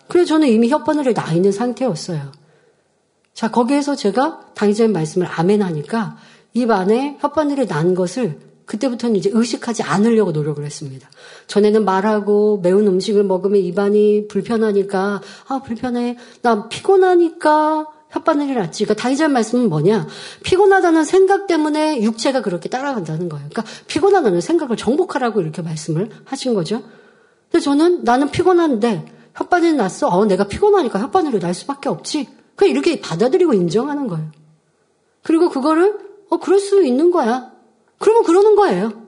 [0.07, 2.31] 그래서 저는 이미 혓바늘이 나 있는 상태였어요.
[3.33, 6.17] 자, 거기에서 제가 당의자님 말씀을 아멘 하니까
[6.53, 11.09] 입 안에 혓바늘이 난 것을 그때부터는 이제 의식하지 않으려고 노력을 했습니다.
[11.47, 16.17] 전에는 말하고 매운 음식을 먹으면 입안이 불편하니까, 아, 불편해.
[16.41, 18.85] 나 피곤하니까 혓바늘이 났지.
[18.85, 20.07] 그러니까 당의자님 말씀은 뭐냐?
[20.43, 23.47] 피곤하다는 생각 때문에 육체가 그렇게 따라간다는 거예요.
[23.49, 26.81] 그러니까 피곤하다는 생각을 정복하라고 이렇게 말씀을 하신 거죠.
[27.51, 30.07] 근데 저는 나는 피곤한데 혓바늘이 났어.
[30.07, 32.29] 어, 내가 피곤하니까 혓바늘이 날 수밖에 없지.
[32.55, 34.31] 그냥 이렇게 받아들이고 인정하는 거예요.
[35.21, 35.97] 그리고 그거를
[36.29, 37.51] 어 그럴 수 있는 거야.
[37.99, 39.05] 그러면 그러는 거예요.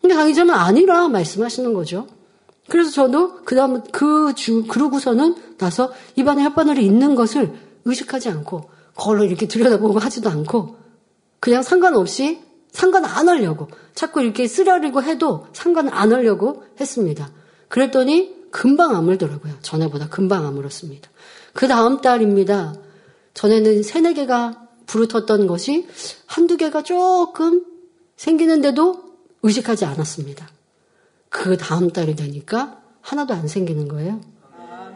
[0.00, 2.06] 근데 강의자는 아니라 말씀하시는 거죠.
[2.68, 7.52] 그래서 저도 그 다음 그 주 그러고서는 나서 입안에 혓바늘이 있는 것을
[7.84, 10.76] 의식하지 않고 걸로 이렇게 들여다보고 하지도 않고
[11.40, 17.30] 그냥 상관없이 상관 안 하려고 자꾸 이렇게 쓰라리고 해도 상관 안 하려고 했습니다.
[17.68, 19.54] 그랬더니 금방 아물더라고요.
[19.62, 21.10] 전에보다 금방 아물었습니다.
[21.52, 22.74] 그 다음 달입니다.
[23.34, 25.86] 전에는 세네 개가 부르텄던 것이
[26.26, 27.64] 한두 개가 조금
[28.20, 29.02] 생기는데도
[29.42, 30.46] 의식하지 않았습니다.
[31.30, 34.20] 그 다음 달이 되니까 하나도 안 생기는 거예요.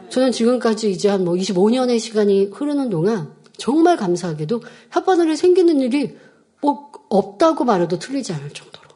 [0.09, 4.61] 저는 지금까지 이제 한 뭐 25년의 시간이 흐르는 동안 정말 감사하게도
[4.91, 6.15] 혓바늘이 생기는 일이
[6.61, 8.89] 뭐 없다고 말해도 틀리지 않을 정도로.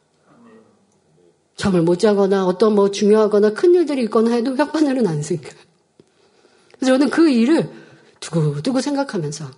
[1.56, 5.60] 잠을 못 자거나 어떤 뭐 중요하거나 큰 일들이 있거나 해도 혓바늘은 안 생겨요.
[6.78, 7.72] 그래서 저는 그 일을
[8.20, 9.50] 두고두고 생각하면서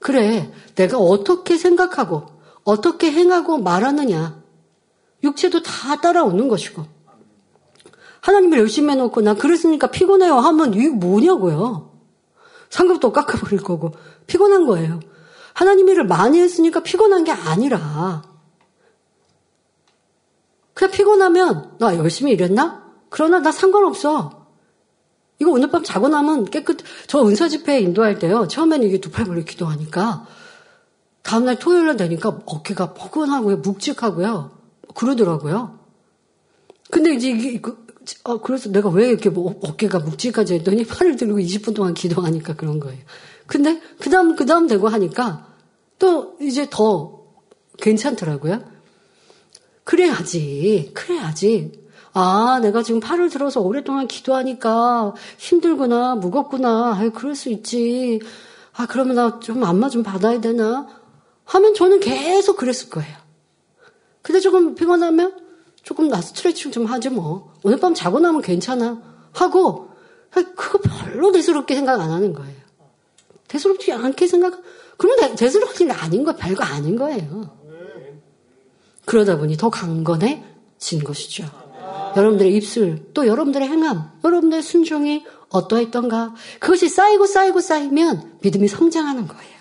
[0.00, 2.33] 그래 내가 어떻게 생각하고
[2.64, 4.42] 어떻게 행하고 말하느냐.
[5.22, 6.84] 육체도 다 따라오는 것이고.
[8.20, 11.92] 하나님을 열심히 해놓고 나 그랬으니까 피곤해요 하면 이게 뭐냐고요.
[12.70, 13.92] 상급도 깎아버릴 거고
[14.26, 15.00] 피곤한 거예요.
[15.52, 18.22] 하나님 일을 많이 했으니까 피곤한 게 아니라.
[20.72, 22.82] 그냥 피곤하면 나 열심히 일했나?
[23.10, 24.46] 그러나 나 상관없어.
[25.38, 28.48] 이거 오늘 밤 자고 나면 깨끗, 저 은사 집회 인도할 때요.
[28.48, 30.26] 처음에는 이게 두 팔 벌려 기도하니까,
[31.24, 34.50] 다음날 토요일 날 되니까 어깨가 포근하고요, 묵직하고요.
[34.94, 35.78] 그러더라고요.
[36.90, 37.84] 근데 이제 이게, 그,
[38.24, 42.78] 어, 그래서 내가 왜 이렇게 뭐 어깨가 묵직하지 했더니 팔을 들고 20분 동안 기도하니까 그런
[42.78, 43.00] 거예요.
[43.46, 45.46] 근데 그 다음, 그 다음 되고 하니까
[45.98, 47.24] 또 이제 더
[47.78, 48.62] 괜찮더라고요.
[49.82, 51.84] 그래야지, 그래야지.
[52.12, 58.20] 아, 내가 지금 팔을 들어서 오랫동안 기도하니까 힘들구나, 무겁구나, 아유, 그럴 수 있지.
[58.74, 61.03] 아, 그러면 나 좀 안마 좀 받아야 되나?
[61.44, 63.16] 하면 저는 계속 그랬을 거예요.
[64.22, 65.36] 근데 조금 피곤하면
[65.82, 67.52] 조금 나 스트레칭 좀 하지 뭐.
[67.62, 69.02] 오늘 밤 자고 나면 괜찮아.
[69.32, 69.90] 하고,
[70.30, 72.56] 그거 별로 대수롭게 생각 안 하는 거예요.
[73.48, 74.62] 대수롭지 않게 생각,
[74.96, 77.54] 그러면 대수롭지 아닌 거, 별거 아닌 거예요.
[79.04, 81.44] 그러다 보니 더 강건해진 것이죠.
[82.16, 86.34] 여러분들의 입술, 또 여러분들의 행함, 여러분들의 순종이 어떠했던가.
[86.60, 89.53] 그것이 쌓이고 쌓이고 쌓이면 믿음이 성장하는 거예요.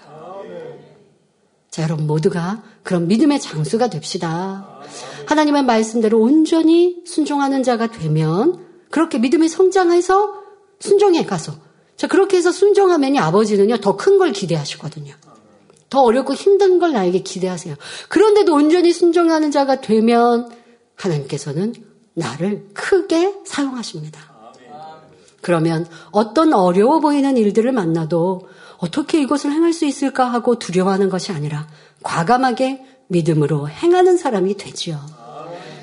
[1.73, 4.79] 자, 여러분 모두가 그런 믿음의 장수가 됩시다.
[5.25, 10.35] 하나님의 말씀대로 온전히 순종하는 자가 되면 그렇게 믿음이 성장해서
[10.79, 11.55] 순종해 가서
[11.97, 15.15] 자, 그렇게 해서 순종하면이 아버지는요, 더 큰 걸 기대하시거든요.
[15.89, 17.73] 더 어렵고 힘든 걸 나에게 기대하세요.
[18.07, 20.51] 그런데도 온전히 순종하는 자가 되면
[20.93, 21.73] 하나님께서는
[22.13, 24.31] 나를 크게 사용하십니다.
[25.41, 28.47] 그러면 어떤 어려워 보이는 일들을 만나도
[28.77, 31.67] 어떻게 이것을 행할 수 있을까 하고 두려워하는 것이 아니라
[32.03, 34.99] 과감하게 믿음으로 행하는 사람이 되지요.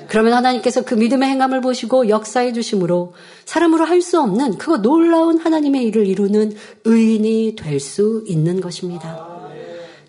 [0.07, 3.13] 그러면 하나님께서 그 믿음의 행함을 보시고 역사해 주심으로
[3.45, 9.29] 사람으로 할 수 없는 그거 놀라운 하나님의 일을 이루는 의인이 될 수 있는 것입니다.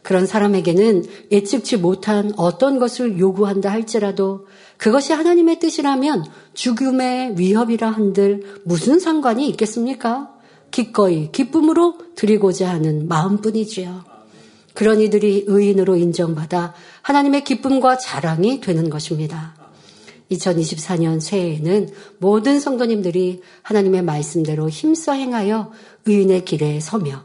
[0.03, 6.25] 그런 사람에게는 예측치 못한 어떤 것을 요구한다 할지라도 그것이 하나님의 뜻이라면
[6.55, 10.32] 죽음의 위협이라 한들 무슨 상관이 있겠습니까?
[10.73, 14.05] 기꺼이 기쁨으로 드리고자 하는 마음뿐이지요.
[14.75, 19.55] 그런 이들이 의인으로 인정받아 하나님의 기쁨과 자랑이 되는 것입니다.
[20.31, 25.71] 2024년 새해에는 모든 성도님들이 하나님의 말씀대로 힘써 행하여
[26.07, 27.23] 의인의 길에 서며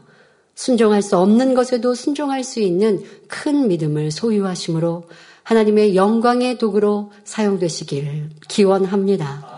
[0.54, 5.04] 순종할 수 없는 것에도 순종할 수 있는 큰 믿음을 소유하심으로
[5.44, 9.57] 하나님의 영광의 도구로 사용되시길 기원합니다.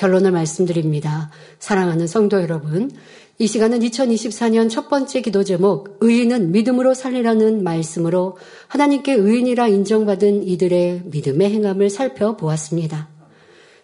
[0.00, 1.30] 결론을 말씀드립니다.
[1.58, 2.90] 사랑하는 성도 여러분,
[3.38, 8.38] 이 시간은 2024년 첫 번째 기도 제목, 의인은 믿음으로 살리라는 말씀으로
[8.68, 13.08] 하나님께 의인이라 인정받은 이들의 믿음의 행함을 살펴보았습니다.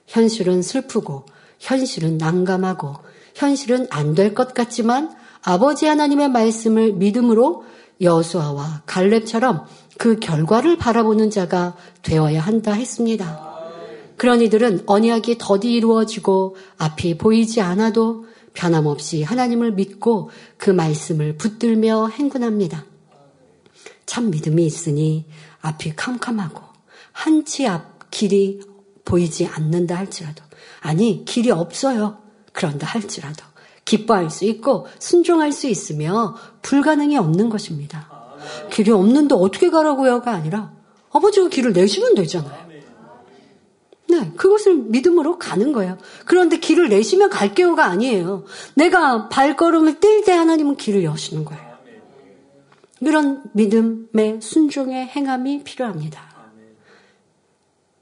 [0.06, 1.26] 현실은 슬프고,
[1.58, 2.94] 현실은 난감하고,
[3.34, 5.12] 현실은 안 될 것 같지만
[5.42, 7.64] 아버지 하나님의 말씀을 믿음으로
[8.00, 9.66] 여수아와 갈렙처럼
[9.98, 13.55] 그 결과를 바라보는 자가 되어야 한다 했습니다.
[14.16, 22.84] 그런 이들은 언약이 더디 이루어지고 앞이 보이지 않아도 변함없이 하나님을 믿고 그 말씀을 붙들며 행군합니다.
[24.06, 25.26] 참 믿음이 있으니
[25.60, 26.62] 앞이 캄캄하고
[27.12, 28.60] 한 치 앞 길이
[29.04, 30.42] 보이지 않는다 할지라도
[30.80, 32.18] 아니 길이 없어요.
[32.52, 33.44] 그런다 할지라도
[33.84, 38.10] 기뻐할 수 있고 순종할 수 있으며 불가능이 없는 것입니다.
[38.70, 40.72] 길이 없는데 어떻게 가라고요가 아니라
[41.12, 42.65] 아버지가 길을 내시면 되잖아요.
[44.08, 45.98] 네, 그것을 믿음으로 가는 거예요.
[46.24, 48.44] 그런데 길을 내시면 갈게요가 아니에요.
[48.74, 51.66] 내가 발걸음을 뛸 때 하나님은 길을 여시는 거예요.
[53.00, 56.36] 이런 믿음의 순종의 행함이 필요합니다.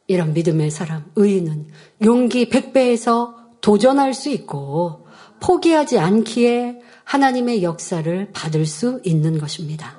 [0.06, 1.68] 이런 믿음의 사람, 의인은
[2.04, 5.06] 용기 100배에서 도전할 수 있고
[5.40, 9.98] 포기하지 않기에 하나님의 역사를 받을 수 있는 것입니다.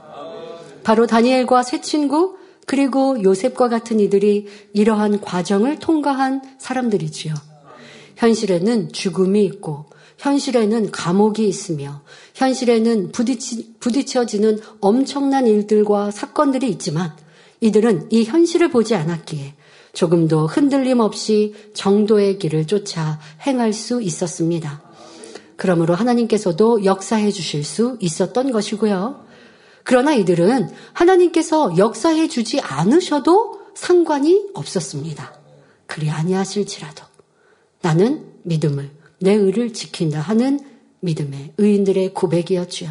[0.84, 7.34] 바로 다니엘과 새 친구 그리고 요셉과 같은 이들이 이러한 과정을 통과한 사람들이지요.
[8.18, 9.86] 현실에는 죽음이 있고,
[10.18, 12.02] 현실에는 감옥이 있으며,
[12.34, 17.14] 현실에는 부딪히, 부딪혀지는 엄청난 일들과 사건들이 있지만,
[17.62, 19.54] 이들은 이 현실을 보지 않았기에
[19.94, 24.82] 조금도 흔들림 없이 정도의 길을 쫓아 행할 수 있었습니다.
[25.56, 29.25] 그러므로 하나님께서도 역사해 주실 수 있었던 것이고요.
[29.86, 35.34] 그러나 이들은 하나님께서 역사해 주지 않으셔도 상관이 없었습니다.
[35.86, 37.06] 그리 아니하실지라도
[37.82, 40.60] 나는 믿음을 내 의를 지킨다 하는
[41.02, 42.90] 믿음의 의인들의 고백이었지요.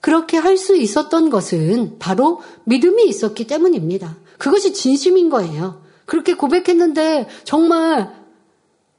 [0.00, 4.16] 그렇게 할 수 있었던 것은 바로 믿음이 있었기 때문입니다.
[4.38, 5.82] 그것이 진심인 거예요.
[6.06, 8.10] 그렇게 고백했는데 정말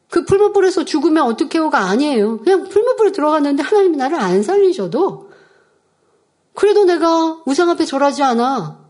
[0.10, 2.42] 그 풀무불에서 죽으면 어떻게 해요가 아니에요.
[2.42, 5.23] 그냥 풀무불에 들어갔는데 하나님이 나를 안 살리셔도
[6.54, 8.84] 그래도 내가 우상 앞에 절하지 않아.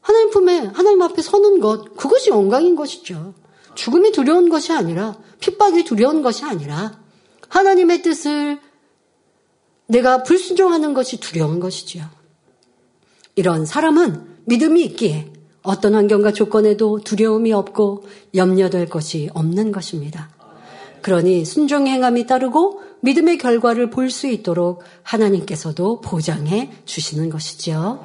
[0.00, 3.34] 하나님 품에, 하나님 앞에 서는 것, 그것이 영광인 것이죠.
[3.74, 6.98] 죽음이 두려운 것이 아니라, 핍박이 두려운 것이 아니라,
[7.48, 8.60] 하나님의 뜻을
[9.86, 12.04] 내가 불순종하는 것이 두려운 것이지요.
[13.34, 15.32] 이런 사람은 믿음이 있기에
[15.62, 20.30] 어떤 환경과 조건에도 두려움이 없고 염려될 것이 없는 것입니다.
[21.02, 28.04] 그러니 순종 행함이 따르고 믿음의 결과를 볼 수 있도록 하나님께서도 보장해 주시는 것이지요.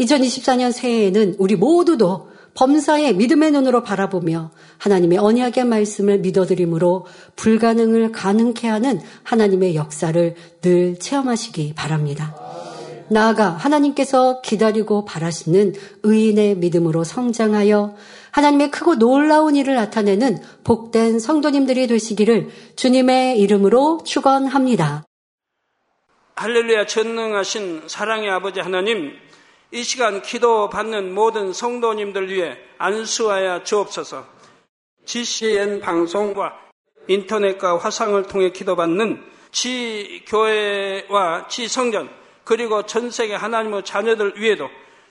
[0.00, 9.00] 2024년 새해에는 우리 모두도 범사의 믿음의 눈으로 바라보며 하나님의 언약의 말씀을 믿어드림으로 불가능을 가능케 하는
[9.22, 12.34] 하나님의 역사를 늘 체험하시기 바랍니다.
[13.10, 17.94] 나아가 하나님께서 기다리고 바라시는 의인의 믿음으로 성장하여
[18.32, 25.04] 하나님의 크고 놀라운 일을 나타내는 복된 성도님들이 되시기를 주님의 이름으로 축원합니다.
[26.36, 29.12] 할렐루야 전능하신 사랑의 아버지 하나님
[29.72, 34.24] 이 시간 기도 받는 모든 성도님들 위해 안수하여 주옵소서.
[35.04, 36.54] GCN 방송과
[37.08, 42.08] 인터넷과 화상을 통해 기도받는 지 교회와 지 성전
[42.44, 44.68] 그리고 전 세계 하나님의 자녀들 위에도